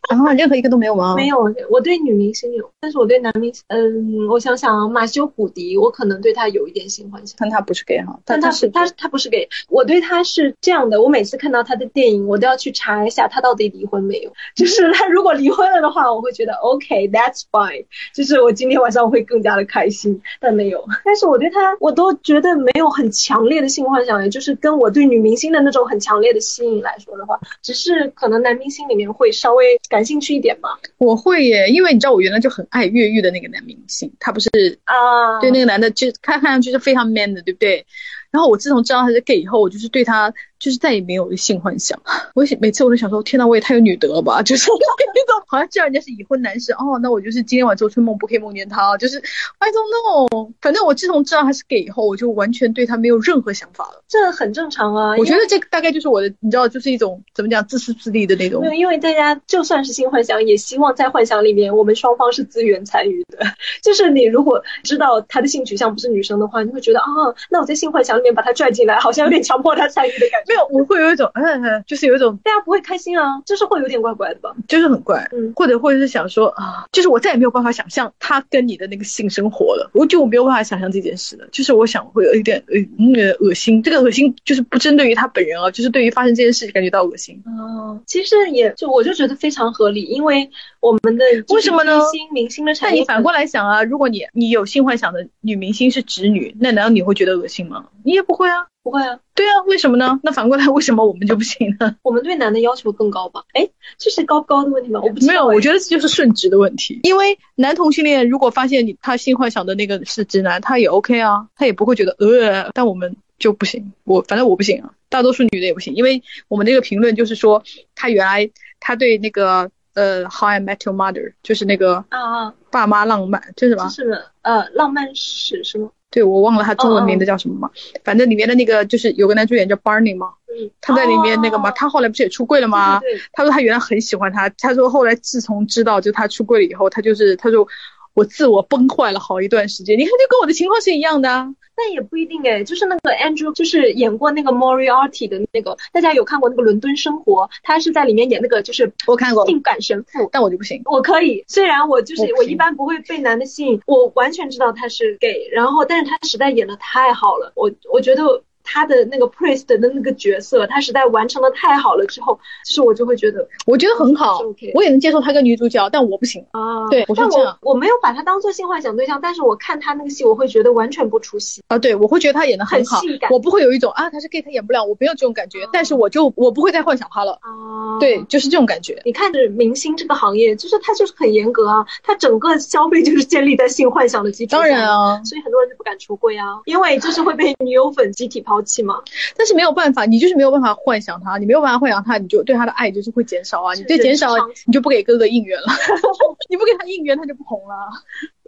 [0.08, 1.14] 啊，任何一个都没有吗？
[1.16, 1.38] 没有，
[1.70, 7.36] 我对女明星有，但是我对男明星，嗯，我想想，马修·古迪，我可能对他有一点性幻想。
[7.38, 9.35] 但他不是 gay 哈，但他是他他不是 gay。
[9.68, 14.32] 我对他是这样的，我每次看到他的电影，我都要去查一下他到底离婚没有。
[14.54, 17.84] 就是他如果离婚了的话，我会觉得 OK，that's fine，
[18.14, 20.20] 就是我今天晚上会更加的开心。
[20.40, 30.78] 但没有，但是我对他，我都觉得没有很强烈的性幻想，也就是跟我对女明星的那种很强烈的吸引来说的话，只是可能男明星里面会稍微感兴趣一点吧。
[30.98, 34.48] 我会耶，因为你知道我原来就很爱越狱的那个男明星，他不是
[34.84, 37.84] 啊，对那个男的就看看上去是非常 man 的，对不对？
[38.30, 40.32] 然后我自从知道他是 gay 以后，我就是对他。
[40.58, 42.00] 就是再也没有性幻想，
[42.34, 44.42] 我每次我都想说，天呐，我也太有女德了吧！
[44.44, 44.70] 就是
[45.14, 49.18] 那种好像知道人家是已婚男士哦，那我就是今天晚上做春梦不可以梦见他，就是
[49.58, 50.52] I don't know。
[50.60, 54.02] 反正我自从知道他是 gay 以后，我就完全对他没有任何想法了。
[54.08, 58.60] 这很正常啊，我觉得这大概就是我的，你知道，就是一种怎么讲自私自利的那种。
[58.62, 63.38] 没有，因为大家就算是性幻想，也希望在幻想里面我们双方是资源参与的。
[63.82, 67.06] 就是你如果知道他的性取向不是女生的话，你会觉得啊，
[67.50, 70.45] 那我在性幻想里面把他拽进来，好像有点强迫他参与的感觉。
[70.46, 82.76] 没有，我会有一种，嗯，就是有一种，大家不会开心啊，就是会有点怪怪的吧，就是很怪，嗯，或者或者是想说啊，就是我再也没有办法想象他跟你的那个性生活了，我就我没有办法想象这件事了，就是我想会有一点呃
[83.20, 87.42] 呃恶心，这个恶心就是不针对于他本人啊，就是对于发生这件事感觉到恶心。
[87.46, 90.48] 哦，其实也就我就觉得非常合理，因为
[90.80, 91.96] 我们的为什么呢？
[91.96, 97.86] 明星明星的产业，那你反过来想啊，如果你你有性幻想的女明星是直女，那难道你会觉得恶心吗？
[98.04, 98.66] 你也不会啊。
[98.86, 100.20] 不会啊，对啊，为什么呢？
[100.22, 101.96] 那反过来，为什么我们就不行呢？
[102.02, 103.42] 我们对男的要求更高吧？
[103.52, 103.68] 哎，
[103.98, 105.00] 这是高不高的问题吗？
[105.02, 107.00] 我不没有，我觉得这就是顺直的问题。
[107.02, 113.92] 因为男同性恋如果发现你他性幻想的那个是直男，他也 OK 啊，他也不会觉得呃，但我们就不行。
[114.04, 117.64] 我反正我不行啊，大多数女的也不行，因为我们那个评论就是说，
[117.96, 123.88] 他原来他对那个呃《How I Met Your Mother》就是那个啊啊爸妈浪漫，这是什么？
[123.90, 125.90] 是呃浪漫史是吗？
[126.10, 127.70] 对，我忘了他中文名字叫什么嘛，
[128.04, 130.32] 反正里面的那个就是有个男主演叫 Barney 嘛，
[130.80, 133.00] 他在里面那个嘛，他后来不是也出柜了吗？
[133.32, 137.66] 他说他原来很喜欢他，他说后来自从知道就他出柜了以后，他就是他说
[138.14, 139.98] 我自我崩坏了好一段时间。
[139.98, 141.54] 你看，就跟我的情况是一样的啊。
[141.76, 147.44] 但也不一定哎，就是那个 Andrew，就是演过那个 Moriarty 的那个，大家有看过那个《伦敦生活》？
[147.62, 150.80] 他是在里面演那个就是我看过，性感神父，但我就不行。
[150.86, 158.42] 我可以，虽然我就是我我一般不会被男的吸引，我完全知道他是 gay，然后但是他实在演的太好了，我我觉得。
[158.66, 164.40] 他的那个 priest 的那个角色，他实在完成的太好了，之后就是我就会觉得我觉得很好
[164.74, 166.44] 我也能接受他跟女主角，但我不行。
[166.50, 171.62] 啊，对我是我我没有把他当做性幻想对象，但是我看他那个戏，我会觉得完全不出戏。
[171.68, 177.38] 啊，对，我会觉得他演的很好很性感，我不会有一种啊他是 gay 他演不了，我没有这种感觉，但是我就我不会再幻想他了。
[177.40, 179.00] 啊，对，，就是这种感觉。
[179.04, 184.60] 你看这明星这个行业，就是他就是很严格啊，他整个消费就是建立在性幻想的基础上。
[184.60, 184.86] 当然。
[184.86, 189.02] 啊，所以很多人就不敢出柜啊，因为就是会被女友粉集体抛弃吗。
[189.36, 194.34] 但是没有办法，你就是没有办法幻想他，你没有办法幻想他，你就对他的爱就是会减少啊，你对减少
[194.66, 195.66] 你就不给哥哥应援了，
[196.48, 197.74] 你不给他应援他就不红了。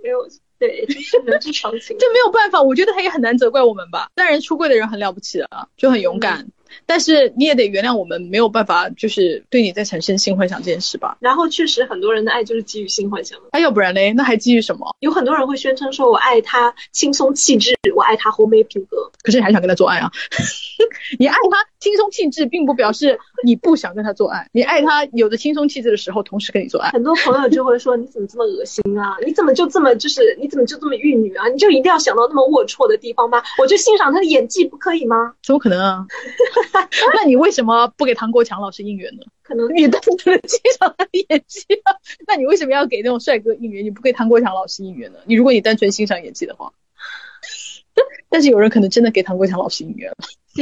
[0.02, 0.18] 没有，
[0.60, 1.96] 对，这是人之常情。
[2.00, 4.08] 这没有办法，我觉得他也很难责怪我们吧。
[4.14, 6.46] 当然，出柜的人很了不起啊，就很勇敢。
[6.86, 11.16] 但是你也得原谅我们没有办法，就是对你在产生性幻想这件事吧。
[11.20, 14.96] 然后确实很多人的爱就是基于性幻想的，那、要不然嘞，那还基于什么？
[15.00, 19.10] 有很多人会宣称说我爱他轻松气质，我爱他红梅品格。
[19.22, 20.10] 可是你还想跟他做爱啊？
[21.18, 24.48] 你爱他轻松气质，并不表示你不想跟他做爱。
[24.52, 26.90] 你爱他有着轻松气质的时候，同时跟你做爱。
[26.90, 29.16] 很多朋友就会说你怎么这么恶心啊？
[29.24, 31.48] 你怎么就这么就是你怎么就这么玉女啊？
[31.48, 33.42] 你就一定要想到那么龌龊的地方吗？
[33.58, 35.34] 我就欣赏他的演技不可以吗？
[35.42, 36.06] 怎么可能啊？
[37.14, 39.22] 那你为什么不给唐国强老师应援呢？
[39.42, 41.94] 可能你单纯的欣赏他的演技啊？
[42.26, 43.84] 那你为什么要给那种帅哥应援？
[43.84, 45.18] 你不给唐国强老师应援呢？
[45.26, 46.72] 你如果你单纯欣赏演技的话，
[48.28, 50.16] 但是有人可能真的给唐国强老师应援了，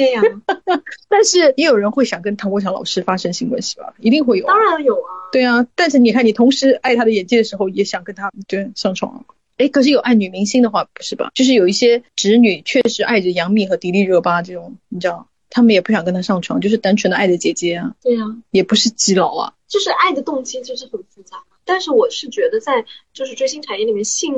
[0.05, 0.43] 这样，
[1.09, 3.95] 但是也有人会想跟唐国强老师发生性关系吧？
[3.99, 4.49] 一定会有、啊。
[4.49, 5.09] 当然有啊。
[5.33, 9.25] 对啊，但是你看，你同时爱他的演技的时候，也想跟他对上床啊。
[9.57, 11.31] 哎，可是有爱女明星的话，不是吧？
[11.35, 19.55] 就是有一些直女确实爱着杨幂和迪丽热巴这种，你知道，他们也不想跟他上床，就是单纯的爱着姐姐啊，对呀、也不是基佬啊。
[19.67, 21.43] 就是爱的动机就是很复杂。
[21.67, 24.33] 但是我是觉得在就是追星产业里面，性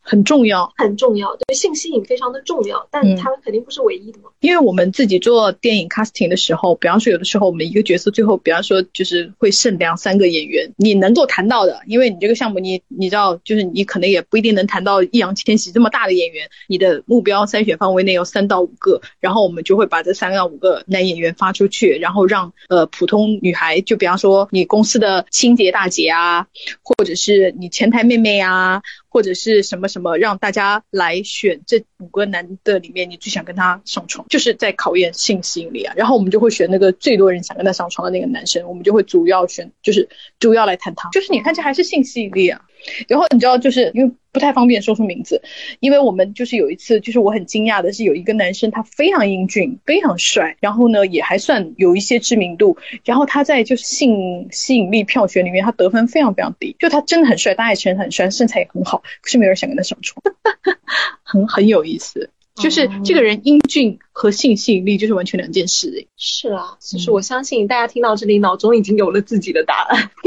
[0.00, 4.30] 很重要，很重要，对性吸引非常的重要，但嗯它肯定不是唯一的嘛。
[4.40, 26.46] 因为我们自己做电影 casting 的时候，比方说有的时候我们一个角色最后，比方说就是会剩两三个演员，你能够谈到的，因为你这个项目你你知道，就是你可能也不一定能谈到易烊千玺这么大的演员，你的目标筛选范围内有三到五个，然后我们就会把这三到五个男演员发出去，然后让呃普通女孩，就比方说你公司的清洁大姐啊，
[26.82, 35.94] 或者是你前台妹妹啊，或者是什么什么，让大家来选这五个男的里面，你最想跟他上床，就是在考验性吸引力啊。
[35.96, 40.08] 然后我们就会选那个最多人想跟他上床的那个男生，我们就会主要选，就是
[40.38, 42.62] 主要来谈他，就是你看这还是性吸引力啊。
[43.08, 45.42] 然后你知道，就是因为不太方便说出名字，
[45.80, 60.22] 因为我们就是有一次，就是我很惊讶的是，有一个男生他非常英俊，非常帅，然后呢也还算有一些知名度，然后他在就是性吸引力票选里面，他得分非常非常低，就他真的很帅，大家也承认很帅，身材也很好，可是没有人想跟他上床，
[61.22, 62.30] 很很有意思。
[62.56, 70.08] 就是这个人英俊和性吸引力就是完全两件事、欸，是啊，其实我相信大家听到这里，脑中已经有了自己的答案。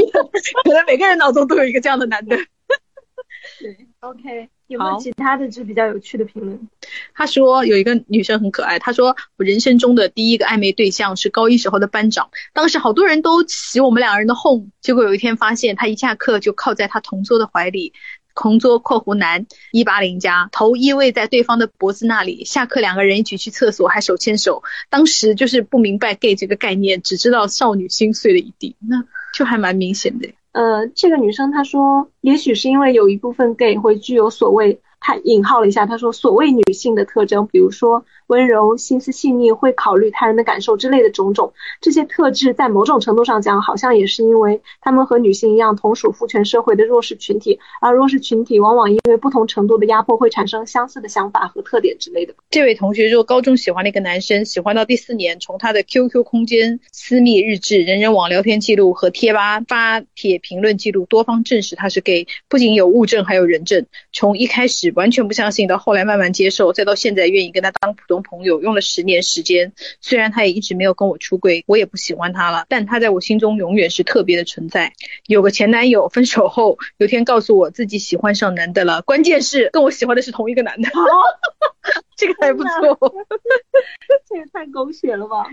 [0.62, 2.36] 可能每个人脑中都有一个这样的男的。
[3.60, 6.68] 对，OK，有没有其他的就比较有趣的评论？
[7.14, 17.94] 他说有一个女生很可爱，她说我人生中的第一个暧昧对象是高一时候的班长，当时好多人都起我们两个人的哄，结果有一天发现他一下课就靠在他同桌的怀里。
[18.40, 24.62] 同桌（括弧男一八零加）头依偎在对方的脖子那里，下课两个人一起去厕所，还手牵手。
[24.88, 29.02] 当时就是不明白 gay 这个概念，只知道少女心碎了一地，那
[29.34, 30.28] 就还蛮明显的。
[30.52, 52.34] 呃，这个女生她说，也许是因为有一部分 gay 会具有所谓，她引号了一下，她说所谓女性的特征，比如说温柔、心思细腻、会考虑他人的感受之类的种种，这些特质在某种程度上讲，好像也是因为他们和女性一样，同属父权社会的弱势群体，而弱势群体往往因为不同程度的压迫，会产生相似的想法和特点之类的。
[52.50, 63.86] 这位同学就，高中喜欢了一个男生，喜欢到第四年，从他的 QQ 空间、私密日志、人人网聊天记录和贴吧发帖评论记录多方证实他是 gay，不仅有物证，还有人证。
[64.12, 69.72] 从一开始完全不相信，到后来慢慢接受，再到现在愿意跟他当普通朋友，用了十年时间。
[70.00, 74.92] 虽然他也一直没有跟我出柜，我也不喜欢他了，但他在我心中永远是特别的存在。
[75.26, 80.88] 有个前男友，分手后有天告诉我自己喜欢上男的了，关键是跟我喜欢的是同一个男的。
[82.18, 82.68] 这个还不错。
[84.28, 85.46] 这也太狗血了吧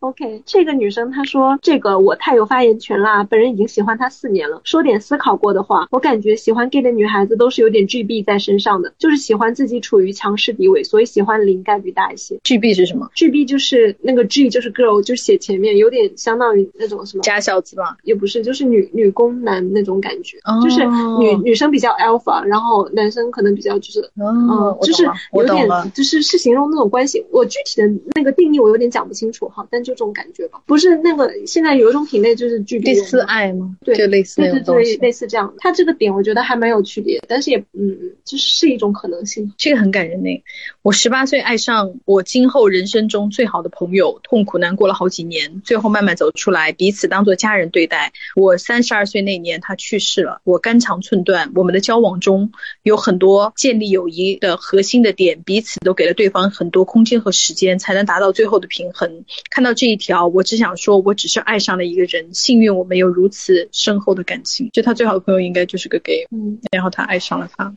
[0.00, 4.60] ！OK，这个女生她说这个我太有发言权啦，本人已经喜欢他四年了。
[4.64, 12.38] 说点思考过的话，我感觉喜欢 gay 的女孩子都是有点 GB 在身上的，就是喜欢自己处于强势地位，所以喜欢零概率大一些。
[12.44, 17.96] GB 是什么？GB 就是那个 G 就是 girl，就是写前面，有点相当于那种什么，假小子吧？
[18.04, 20.84] 也不是，就是女女攻男那种感觉，哦就是
[21.18, 27.24] 女女生比较 alpha，然后男生可能比较就是哦嗯，就是有点，就是是是形容那种关系。
[27.30, 30.60] 我具体的那个定义我有点讲不清楚哈，但就这种感觉吧。
[30.66, 33.76] 不是那个现在有一种品类就是具第四爱吗？
[33.84, 34.96] 对，就类似对对对，那种东西。
[34.96, 35.54] 类似这样的。
[35.58, 39.52] 它这个点我觉得还蛮有区别，但是也嗯，就是是一种可能性。
[39.56, 40.42] 这个很感人呢。
[40.82, 48.12] 我十八岁爱上我今后人生中最好的朋友，痛苦难过了好几年，最后慢慢走出来，彼此当做家人对待。
[48.36, 51.50] 我三十二岁那年他去世了，我肝肠寸断。
[51.54, 52.52] 我们的交往中
[52.82, 59.24] 有很多建立友谊的核心的点，彼此都给了对方很多空间和时间，才能达到最后的平衡。
[59.50, 64.70] 看到这一条，我只想说，我只是爱上了一个人，幸运我们有如此深厚的感情。
[64.72, 67.74] 就他最好的朋友应该就是个 gay，嗯，然后他爱上了他。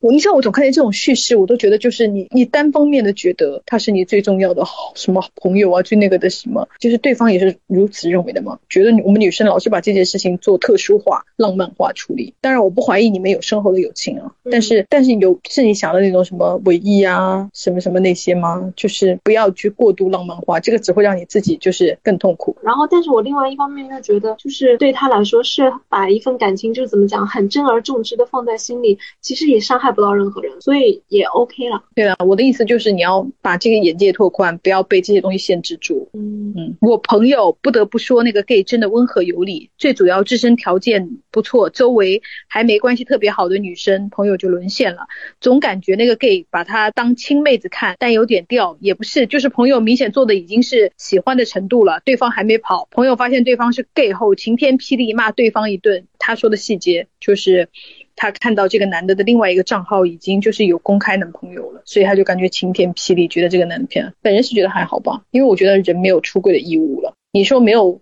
[0.00, 8.58] 我你像，我总看见这种叙事，我都觉得就是你你单方面的觉得他是你最重要的好什么朋友啊，最那个的什么，就是对方也是如此认为的嘛？
[8.68, 12.34] 觉得我们女生老是把这件事情做特殊化、浪漫化处理。
[12.40, 18.72] 当然，我不怀疑你们有深厚的友情啊，但是但是有是你想的那种什么唯一啊，什么什么那些吗？
[18.76, 22.56] 就是不要去过度浪漫化，这个只会让你自己就是更痛苦。
[22.62, 31.82] 然后，但是我另外一方面又觉得，就是对他来说是把一份感情就是怎么讲，很珍而重之的放在心里，其实也伤害不到任何人，所以也 OK 了。
[31.94, 36.10] 对啊，我的意思就是你要把这个眼界拓宽，不要被这些东西限制住。
[36.12, 45.06] 嗯嗯，我朋友不得不说，那个 gay 真的温和有礼，最主要自身条件不错，周围还没关系特别好的女生朋友就沦陷了。
[45.40, 56.06] 总感觉那个 gay 把他当亲妹子看，但有点掉，也不是，就是朋友明显做的已经是喜欢的程度了，对方还没跑，朋友发现对方是 gay 后，晴天霹雳骂对方一顿。
[56.18, 57.68] 他说的细节就是。
[58.16, 64.12] 他看到这个男的的另外一个账号已经就是有公开男朋友了，所以她就感觉晴天霹雳，觉得这个男的骗。
[64.22, 67.14] 本人是觉得还好吧，因为我觉得人没有出轨的义务了。
[67.32, 68.00] 你说没有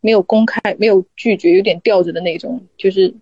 [0.00, 3.14] 没有公开，没有拒绝，有点吊着的那种，就是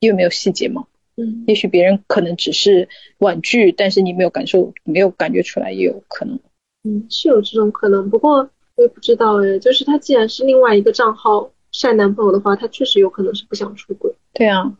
[0.00, 0.86] 因为没有细节嘛。
[1.16, 6.40] 嗯，也许别人可能只是婉拒，但是你没有感受，没有感觉出来，也有可能。
[6.82, 9.58] 嗯，是有这种可能，不过我也不知道哎。
[9.60, 14.12] 就是他既然是另外一个账号晒男朋友的话，他确实有可能是不想出轨。
[14.32, 14.76] 对啊，嗯，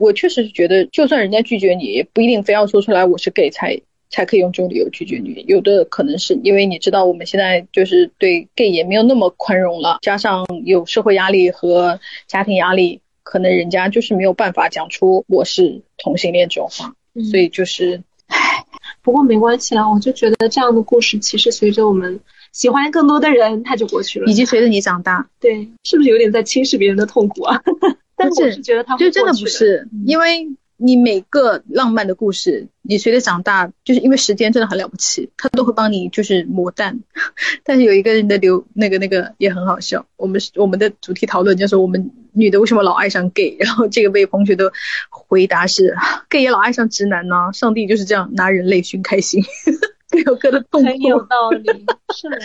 [0.00, 3.78] 我确实是觉得，就算人家拒绝你，也不一定非要说出来我是 gay 才
[4.08, 5.44] 才可以用这种理由拒绝你。
[5.46, 18.64] 有的可能是因为你知道我们现在就是对 gay 也没有那么宽容了，加上有社会压力和家庭压力，可能人家就是没有办法讲出我是同性恋这种话，嗯、所以就是，唉，
[19.02, 22.18] 不过没关系啦，我就觉得这样的故事其实随着我们
[22.52, 27.60] 喜欢更多的人，它就过去了，以及随着你长大，对，是不是有点在轻视别人的痛苦啊？
[28.20, 37.00] 但是我是觉得他就真的不是，因为你每个浪漫的故事，你随着长大，就是因为时间真的很了不起，它都会帮你就是磨淡。
[37.64, 44.72] 但是有一个人的留那个那个也很好笑，我们我们的主题讨论就是我们女的为什么老爱上 gay，然后这个被同学的
[45.10, 45.94] 回答是
[46.28, 49.44] gay 也老爱上直男呢、啊，上帝就是这样拿人类寻开心，
[50.10, 50.88] 各有各的痛苦。
[50.88, 51.68] 很有道理，
[52.14, 52.38] 是的。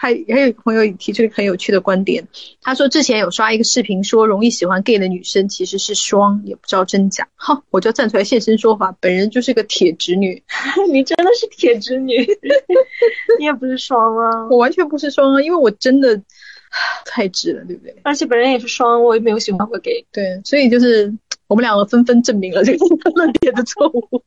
[0.00, 2.26] 还还有一个朋友提出一个很有趣的观点，
[2.62, 7.28] 他说之前有刷一个视频，说容易喜欢 gay 的女生其实是双，也不知道真假。
[7.36, 10.42] 哈，我就站出来现身说法，本人就是个铁直女。
[10.90, 12.16] 你真的是铁直女，
[13.38, 14.48] 你也不是双啊。
[14.48, 16.18] 我完全不是双啊，因为我真的
[17.04, 17.94] 太直了，对不对？
[18.02, 20.06] 而且本人也是双，我也没有喜欢过 gay。
[20.12, 21.12] 对，所以就是
[21.46, 24.22] 我们两个纷纷证明了这个 论点的错误。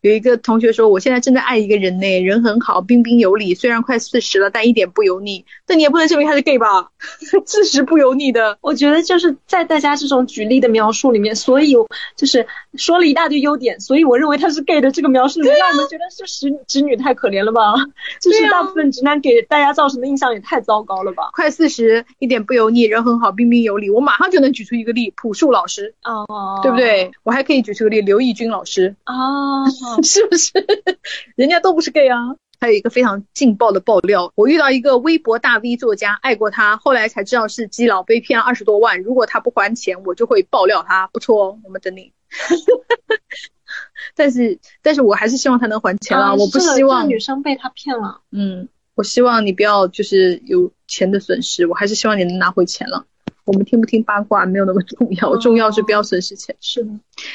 [0.00, 5.44] 有一个同学说，我现在正在爱一个人呢，人很好，彬彬有礼，虽然快四十了，但一点不油腻。
[5.66, 6.90] 但你也不能证明他是 gay 吧？
[7.46, 11.74] 四十不油腻的，我觉得就是在大家这种举例的描述里面，所以
[12.16, 17.74] 就是说了一大堆优点，所以我认为他是 gay 的这个描述里面，让我们觉得是直直女太可怜了吧？
[18.22, 21.30] 就是大部分直男给大家造成的印象也太糟糕了吧？
[21.32, 27.10] 快四十，一点不油腻，人很好，彬彬有礼，我马上就能举出一个例，朴树老师，哦，对不对？
[27.24, 29.64] 我还可以举出个例，刘奕君老师，啊。
[30.04, 30.52] 是不是？
[31.36, 32.36] 人家都不是 gay 啊。
[32.60, 39.00] 还有一个非常劲爆的爆料，我遇到一个微博大 V 作家，爱过他，后来才知道是基佬，被骗了二十多万。
[39.00, 41.06] 如果他不还钱，我就会爆料他。
[41.12, 42.12] 不错哦，我们等你。
[44.16, 46.30] 但是，但是我还是希望他能还钱啦。
[46.30, 48.22] 啊、我不希望女生被他骗了。
[48.32, 53.06] 嗯，我希望你不要就是有钱的损失，我还是希望你能拿回钱了。
[53.48, 56.54] 我们听不听八卦没有那么重要，重要是不要损失钱。
[56.60, 56.90] 是的，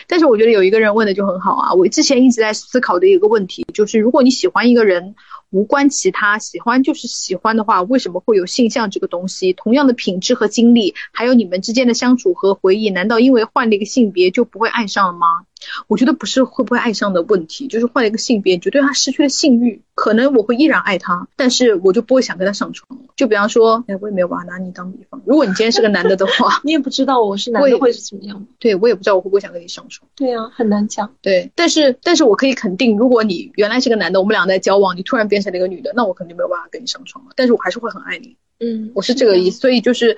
[0.07, 5.15] 但是我觉得有一个人问的就很好啊，我之前一直在思考的一个问题就是，如果你喜欢一个人，
[5.49, 9.53] 无关其他，喜欢就是喜欢的话，为什么会有性向这个东西？
[9.53, 15.45] 同样的品质和经历，还有你们之间的相处和回忆，难道因为换了一个性别就不会爱上了吗？
[15.87, 19.81] 我觉得不是会不会爱上的问题，就是换了一个性别，你就对他失去了性欲。
[19.95, 22.99] 可能我会依然爱他，但是我就不会想跟他上床。
[23.15, 25.21] 就比方说，哎，我也没有办法拿你当比方。
[25.25, 28.47] 如果你今天是个男的的话， 你也不知道我是男的会是怎么样。
[28.57, 30.09] 对我也不知道我会不会想跟你上床。
[30.15, 31.13] 对啊，很难讲。
[31.21, 37.31] 对，但是但是我可以肯定，如果你原来是个男的，我们俩在交往，你突然变成了一个女的，那我肯定没有办法跟你上床了。
[37.35, 38.35] 但是我还是会很爱你。
[38.59, 39.59] 嗯，我是这个意思。
[39.59, 40.17] 所以就是，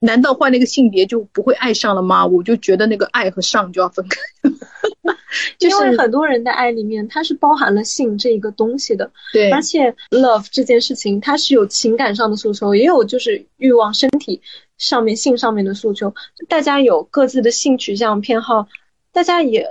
[0.00, 2.26] 难道换了一个性别就不会爱上了吗？
[2.26, 4.20] 我就觉得那个爱和上就要分开。
[5.58, 9.10] 因为很多人的爱里面，它是包含了性这一个东西的。
[9.32, 14.40] 对，而且 love 这件事情，它是有情感上的诉求，也有就是欲望、身体
[14.78, 16.14] 上面性上面的诉求。
[16.48, 18.68] 大家有各自的性取向偏好，
[19.12, 19.66] 大家也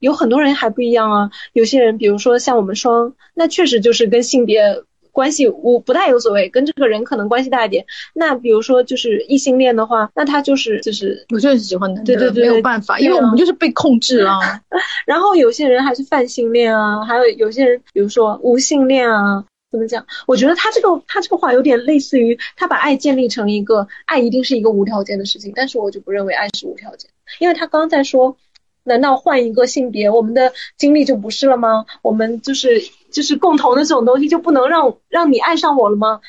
[0.00, 1.30] 有很多人还不一样啊。
[1.52, 4.82] 有些人，比如说像我们双，那确实就是跟性别。
[5.12, 7.84] 关系我不太有所谓，跟这个人可能关系大一点。
[8.14, 14.38] 那比如说就是异性恋的话，那他就是就是我就是喜欢男的，对对对，没有办法，因为我们就是被控制了。
[15.06, 20.04] 然后有些人还是泛性恋啊，还有有些人比如说无性恋啊，怎么讲？
[20.26, 28.36] 我觉得他这个他这个话有点类似于他把爱建立成一个爱一定是一个无条件的事情，但是我就不认为爱是无条件，因为他刚在说。
[28.84, 31.84] 难道换一个性别，我们的经历就不是了吗？
[32.02, 36.20] 我们就是就是共同的这种东西，就不能让让你爱上我了吗？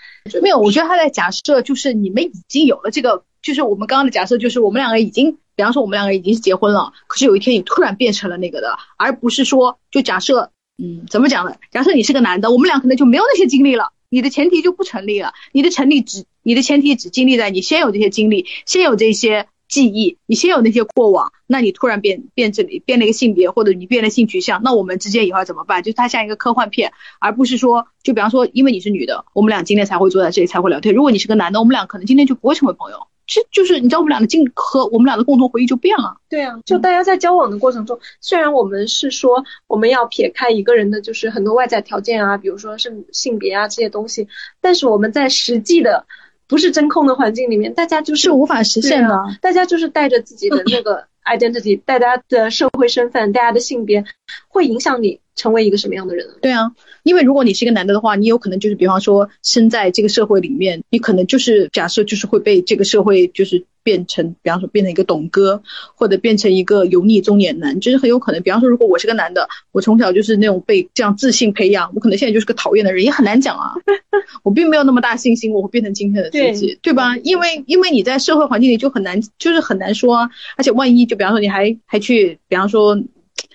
[0.41, 11.55] 没有，我觉得他在假设就是你们已经有了这个，就是我们刚刚的假设，就是我们两个已经，比方说我们两个已经是结婚了，可是有一天你突然变成了那个的，而不是说就假设，嗯，怎么讲呢？
[11.71, 19.47] 假设你是个男的，我们俩可能就没有那些经历了，你的前提就不成立了，你的成立只你的前提只经历在你先有这些经历，先有这些。
[19.71, 25.81] 记忆，你先有那些过往，那你突然变变这里变了一个性别，或者你变了性取向，那我们之间以后怎么办？
[25.81, 26.91] 就是它像一个科幻片，
[27.21, 30.93] 而不是说，就比方说，因为你是女的，我们俩今天才会坐在这里才会聊天。
[30.93, 33.07] 如果你是个男的，我们俩可能今天就不会成为朋友。
[33.25, 36.17] 这就是你知道，我们俩的经和我们俩的共同回忆就变了。
[36.27, 44.27] 对啊，就大家在交往的过程中，虽然我们是说我们要撇开一个人的就是很多外在条件啊，比如说是性别啊这些东西，
[44.59, 46.05] 但是我们在实际的。
[46.51, 49.17] 不是真空的环境里面，大家就是无法实现的。
[49.41, 54.03] 大家就是带着自己的那个 identity，大家的社会身份，大家的性别，
[54.47, 56.27] 会影响你成为一个什么样的人。
[56.41, 56.71] 对啊，
[57.03, 63.65] 因为如果你是一个男的的话，你有可能就是比方说生在这个社会里面，你可能就是假设就是会被这个社会就是。
[63.83, 65.63] 变成，比方说变成一个懂哥，
[65.95, 68.39] 或者变成一个油腻中年男，就是很有可能。
[68.43, 73.73] 比方说，如果我是个男的，我从小就是那种被这样自信培养，我可能现在就是个讨厌的人，也很难讲啊。
[74.43, 77.17] 我并没有那么大信心，我会变成今天的自己，对吧？
[77.23, 80.29] 因为因为你在社会环境里就很难，就是很难说啊。
[80.57, 83.01] 而且万一就比方说你还还去，比方说。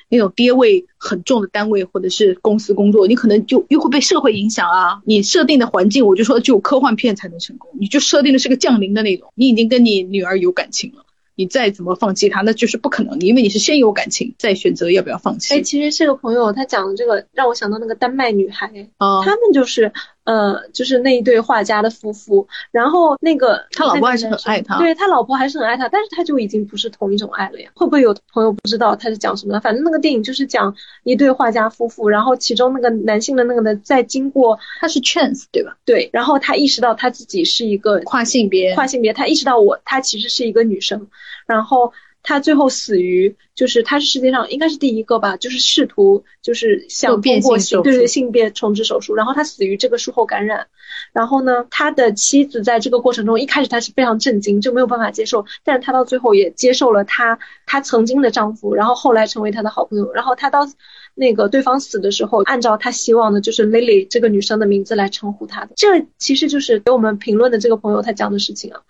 [0.08, 5.00] 那种爹味很重的单位或者是公司工作，你可能就又会被社会影响啊。
[5.04, 7.70] 你设定的环境，我就说只有科幻片才能成功。
[7.78, 11.04] 你就设定的是个降临的那种，你已经跟你女儿有感情了。
[11.38, 15.52] 你再怎么放弃她，那就是不可能，因为你是先有感情，再选择要不要放弃。
[15.52, 19.92] 哎，其实这个朋友他讲的这个让我想到那个丹麦女孩，啊，他们就是
[20.26, 27.70] 呃，就是那一对画家的夫妇，然后那个他老婆还是很爱他，对他老婆还是很爱他，但是他就已经不是同一种爱了呀。
[27.74, 29.60] 会不会有朋友不知道他是讲什么的？
[29.60, 30.74] 反正那个电影就是讲
[31.04, 35.76] 一对画家夫妇，然后其中那个男性的那个呢在经过他是 chance 对吧？
[35.84, 41.06] 对，然后他意识到他自己是一个跨性别，跨性别，他意识到我他其实是一个女生。
[41.46, 41.92] 然后
[42.28, 50.66] 他最后死于，就是他是世界上应该是第一个吧，就是试图就是想通过性对对性别重置手术，然后他死于这个术后感染。
[51.12, 60.12] 然后呢，他的妻子在这个过程中一开始他是非常震惊，就没有办法接受，但是他到最后也接受了他他曾经的丈夫，然后后来成为他的好朋友。
[60.12, 60.68] 然后他到
[61.14, 65.74] 那个对方死的时候，按照他希望的，就是 Lily 这个女生的名字来称呼他的。
[65.76, 68.80] 这其实就是给我们评论的这个朋友他讲的事情啊。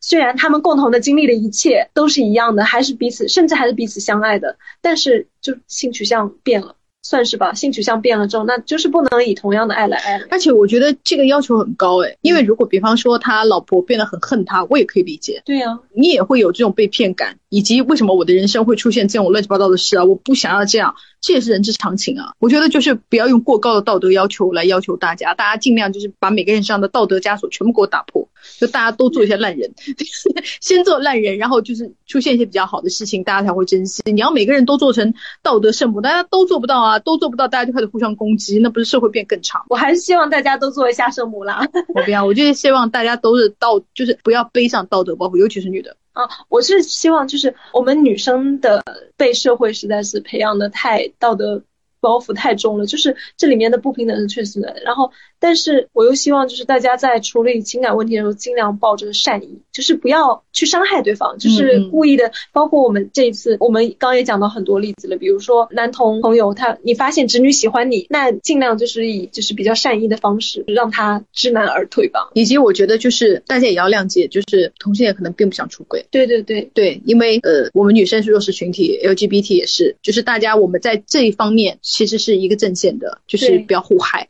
[0.00, 7.52] 虽然他们共同的经历的一切都是一样的，还是彼此，甚至还是彼此相爱的，但是就性取向变了，算是吧。
[7.52, 10.26] 性取向变了之后，那就是不能以同样的爱来爱了。
[10.30, 15.42] 而且我觉得这个要求很高哎，因为如果比方说他老婆变得很恨他，我也可以理解。
[15.44, 20.04] 对呀，你也会有这种被骗感，以及为什么我的人生会出现这种乱七八糟的事啊？
[20.04, 20.94] 我不想要这样。
[21.20, 28.26] 这也是人之常情啊，我觉得就是不要用过高的道德要求来要求大家，大家尽量就是把每个人身上的道德枷锁全部给我打破，
[28.58, 29.70] 就大家都做一些烂人，
[30.62, 34.02] 先做烂人，然后就是出现一些比较好的事情，大家才会珍惜。
[34.06, 35.12] 你要每个人都做成
[35.42, 39.62] 道德圣母，大家都做不到啊，都做不到，大家就开始互相攻击，那不是社会变更差？
[39.68, 41.68] 我还是希望大家都做一下圣母啦。
[41.94, 45.98] 我不要，我就是希望大家都是道，就是不要背上道德包袱，尤其是女的。
[46.12, 48.82] 啊，我是希望就是我们女生的
[49.16, 51.62] 被社会实在是培养的太道德
[52.00, 54.74] 包袱太重了，就是这里面的不平等是确实的。
[54.84, 62.30] 然后，但是我又希望就是大家在处理情感问题的时候，尽量抱着善意，就是不要去伤害对方，就是故意的。
[62.52, 72.30] 包括我们这一次，我们刚也讲到很多例子了，比如说男同朋友他，你发现直女喜欢你，那尽量就是以就是比较善意的方式让他知难而退吧。
[72.34, 76.04] 以及我觉得就是大家也要谅解，就是同性恋可能并不想出轨。
[76.10, 81.78] 对对对对，因为呃，我们女生是弱势群体，LGBT 也是，就是大家我们在这一方面。
[81.82, 84.28] 其实是一个阵线的，就是不要互害。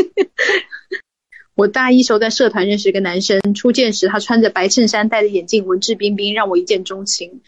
[1.54, 7.42] 我大一时候在社团认识一个男生，初见时他穿着白衬衫，戴着眼镜，文质彬彬，让我一见钟情。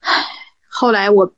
[0.00, 0.26] 唉，
[0.68, 1.34] 后来我。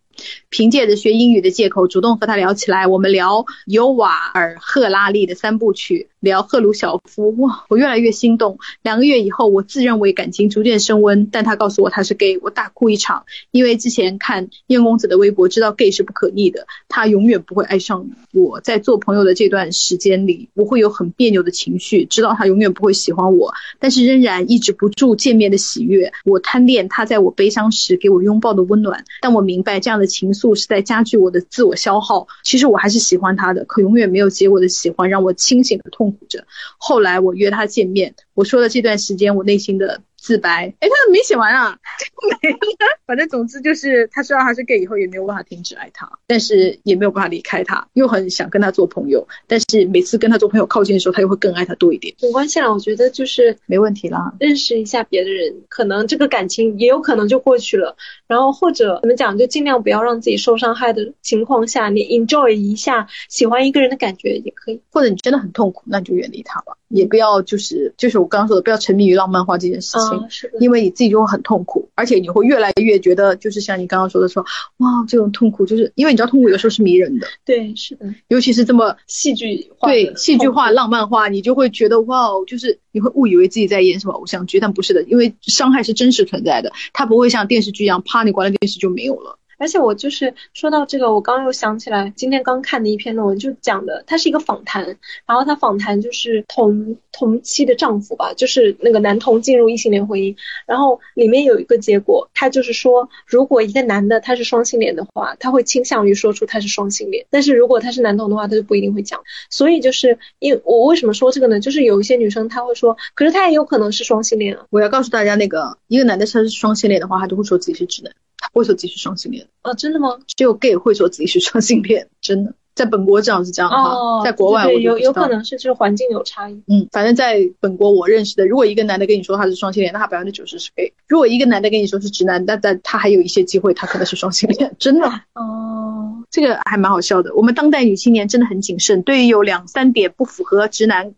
[0.57, 2.87] 凭借着学英语的借口，主动和他聊起来。
[2.87, 7.37] 我们聊尤瓦尔赫拉利的三部曲，聊赫鲁晓夫。
[7.37, 8.59] 哇，我越来越心动。
[8.83, 13.27] 两个月以后，我自认为感情逐渐升温，但他告诉我他是 gay，我大哭一场。
[13.51, 18.63] 因为之前看燕公子的微博，知道 gay 是不可逆的，他永远不会爱上我。
[18.63, 26.15] 在做朋友的这段时间里，我会有很别扭的情绪，知道他永远不会喜欢我，但是仍然抑制不住见面的喜悦。
[26.25, 30.46] 我贪恋他在我悲伤时给我拥抱的温暖，但我明白这样的情愫。
[30.55, 32.29] 是在加剧我的自我消耗。
[32.45, 36.47] 其实我还是喜欢他的，可永远没有结果的喜欢让我清醒的痛苦着。
[36.79, 40.03] 后来我约他见面，我说了这段时间我内心的。
[40.27, 41.79] 自白，哎，他怎么没写完啊？
[42.43, 42.59] 没了。
[43.07, 52.13] 反正总之就是，他知道他是 gay 以后，也没有办法停止爱他，但是也没有办法离开他，又很想跟他做朋友，但是每次跟他做朋友靠近的时候，他又会更爱他多一点。
[52.21, 54.35] 没关系啦，我觉得就是没问题啦。
[54.41, 57.97] 认识一下别的人，可能这个感情也有可能就过去了。
[58.27, 64.81] 然后或者怎么讲，就尽量不要让自己受伤害的情况下，你 enjoy 一下喜欢一个人的感觉也可以。
[64.91, 66.77] 或者你真的很痛苦，那你就远离他吧。
[66.89, 74.45] 也不要就是就是我刚刚说的，不要沉迷于浪漫化这件事情，是因为你自己就会很痛苦，而且你会越来越觉得，就是像你刚刚说的说，
[74.79, 89.39] 哇，这种痛苦就是因为你知道痛苦有时候是迷人的，对，是的，尤其是这么戏剧化，对，戏剧化、浪漫化，你就会觉得哇，就是你会误以为自己在演什么偶像剧，但不是的，因为伤害是真实存在的，它不会像电视剧一样，啪，你关了电视就没有了。
[89.59, 94.85] 而且我就是说到这个，我刚又想起来，今天刚看的一篇论文，就讲的，它是一个访谈，
[95.27, 109.21] 然后他访谈就是同同期的丈夫吧，就是那个男同进入异性恋婚姻，然后里面有一个结果，他就是说，如果一个男的他是双性恋的话，他会倾向于说出他是双性恋，但是如果他是男同的话，他就不一定会讲。
[109.49, 111.61] 所以就是因我为什么说这个呢？
[111.61, 114.67] 就是有一些女生她会说，可是他也有可能是双性恋啊。
[114.71, 118.13] 我要告诉大家，那个一个男的他是双性恋的话，他就会说自己是直男。
[118.53, 119.73] 会说自己是双性恋啊？
[119.75, 120.17] 真的吗？
[120.27, 126.55] 只有 gay 会说自己是双性恋，真的，在本国至少是这样哈，在国外我有有可能是就是环境有差异。
[126.69, 135.07] 嗯，反正在本国我认识的，如果一个男的跟你说他是双性恋，那他百分之九十是 gay；如果一个男的跟你说是直男，那但他还有一些机会，他可能是双性恋，真的。
[135.35, 137.35] 哦，这个还蛮好笑的。
[137.35, 141.15] 我们当代女青年真的很谨慎，对于有两三点不符合直男。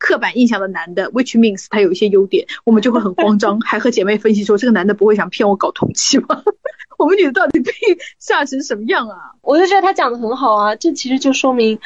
[0.00, 6.42] 刻板印象的男的，which means 他有一些优点，我们就会很慌张， 还和姐妹分析说这个男的不会想骗我搞同期吗？
[6.98, 7.72] 我们女的到底被
[8.18, 9.16] 吓成什么样啊？
[9.42, 11.78] 我就觉得他讲的很好啊，这其实就说明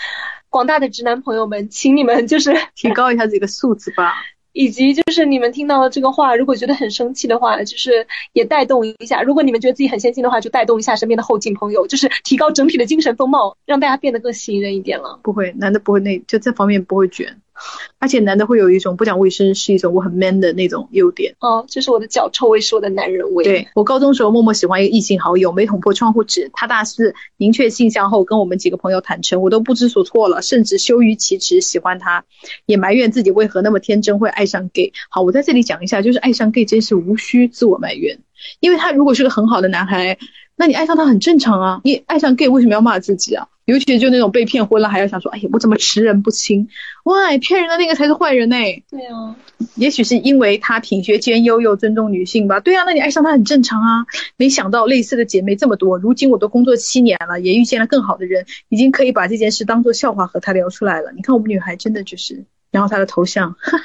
[0.48, 4.14] 广大的直男朋友们，请你们就是提高一下自己的素质吧。
[4.54, 15.18] 以及就是你们听到了这个话，如果觉得很生气的话，就是也带动一下；如果你们觉得自己很先进的话，就带动一下身边的后进朋友，就是提高整体的精神风貌，让大家变得更吸引人一点了。
[15.24, 17.40] 不会，男的不会那就这方面不会卷。
[17.98, 23.44] 而且男的会有一种不讲卫生是一种我很 man 的那种优点哦，这是我的脚臭味，是我的男人味。
[23.44, 26.51] 对我高中时候默默喜欢一个异性好友，没捅破窗户纸。
[26.52, 32.24] 他大四明确性向后，跟我们几个朋友坦诚，我都不知所措了，甚至羞于启齿喜欢他，
[32.66, 34.93] 也埋怨自己为何那么天真会爱上 gay。
[35.09, 38.18] 好，我在这里讲一下，就是爱上 gay 真是无需自我埋怨，
[38.60, 40.18] 因为他如果是个很好的男孩，
[40.56, 41.81] 那你爱上他很正常啊。
[41.85, 43.48] 你爱上 gay 为什么要骂自己啊？
[43.64, 46.68] 尤其就那种被骗婚了，还要想说，哎呀，我怎么识人不清？
[47.04, 48.56] 哇，骗人的那个才是坏人呢。
[48.90, 49.36] 对啊，
[49.76, 52.60] 也许是因为他品学兼优又尊重女性吧。
[52.60, 54.06] 对啊，那你爱上他很正常啊。
[54.36, 61.12] 没想到类似的姐妹这么多，如今我都工作七年了，也遇见了更好的人，已经可以把这件事当做笑话和他聊出来了。
[61.12, 63.78] 你看我们女孩真的就是，然后他的头像，哈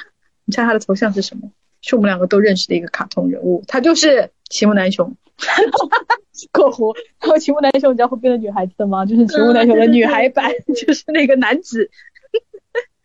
[0.44, 1.50] 你猜他的头像是什么？
[1.82, 5.16] 是我们两个都认识的一个卡通人物，他就是齐木楠雄。
[6.52, 9.06] 括弧，然后齐木楠雄，你知道会变成女孩子的吗？
[9.06, 11.90] 就是齐木楠雄的女孩版，就是那个男子。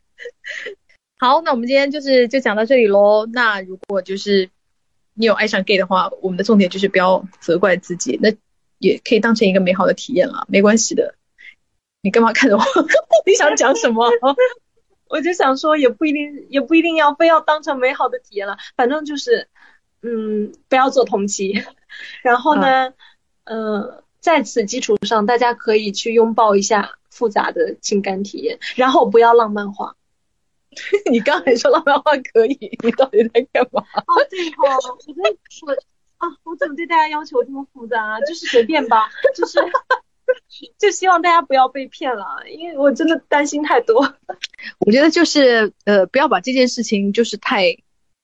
[1.17, 3.25] 好，那我们今天就是就讲到这里喽。
[3.25, 4.49] 那如果就是
[5.13, 8.33] 你有爱上 gay 的话，我们的重点就是不要责怪自己，那
[8.79, 11.15] 也可以当成一个美好的体验了，没关系的。
[12.01, 12.63] 你干嘛看着我？
[13.25, 14.09] 你想讲什么？
[15.07, 19.47] 我就想说，也不一定，也不一定要非要当成美好的体验了，反正就是，
[20.01, 21.63] 嗯，不要做同期。
[22.21, 22.93] 然后呢，
[23.43, 29.95] 嗯，在此基础上，大家可以去拥抱一下复杂的情感体验，然后不要浪漫化。
[31.09, 33.81] 你刚才说浪漫化可以，你到底在干嘛？
[33.81, 35.29] 哦，对哦，我在
[35.65, 35.71] 我
[36.17, 38.19] 啊，我怎么对大家要求这么复杂？
[38.21, 39.59] 就是随便吧，就是
[40.79, 44.15] 就希望大家不要被骗了，因为我真的担心太多。
[44.85, 47.77] 我觉得就是呃，不要把这件事情就是太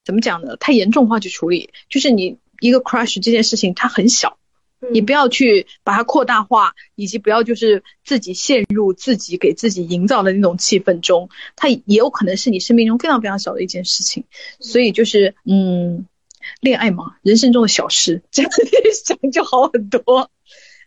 [0.04, 0.56] 怎么讲呢？
[0.56, 1.70] 太严重化去处理。
[1.88, 4.38] 就是你一个 crush 这件事情，它很小。
[4.90, 14.24] 你不要去把它扩大化，以及不要就是自己陷入自己给自己营造的那种气氛中，它也有可能是你生命中非常非常小的一件事情。
[14.58, 16.08] 所以就是嗯，
[16.60, 18.50] 恋爱嘛，人生中的小事， 这样
[19.04, 20.32] 想就好很多。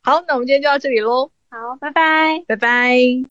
[0.05, 1.31] 好，那我们今天就到这里喽。
[1.49, 2.95] 好，拜拜，拜拜。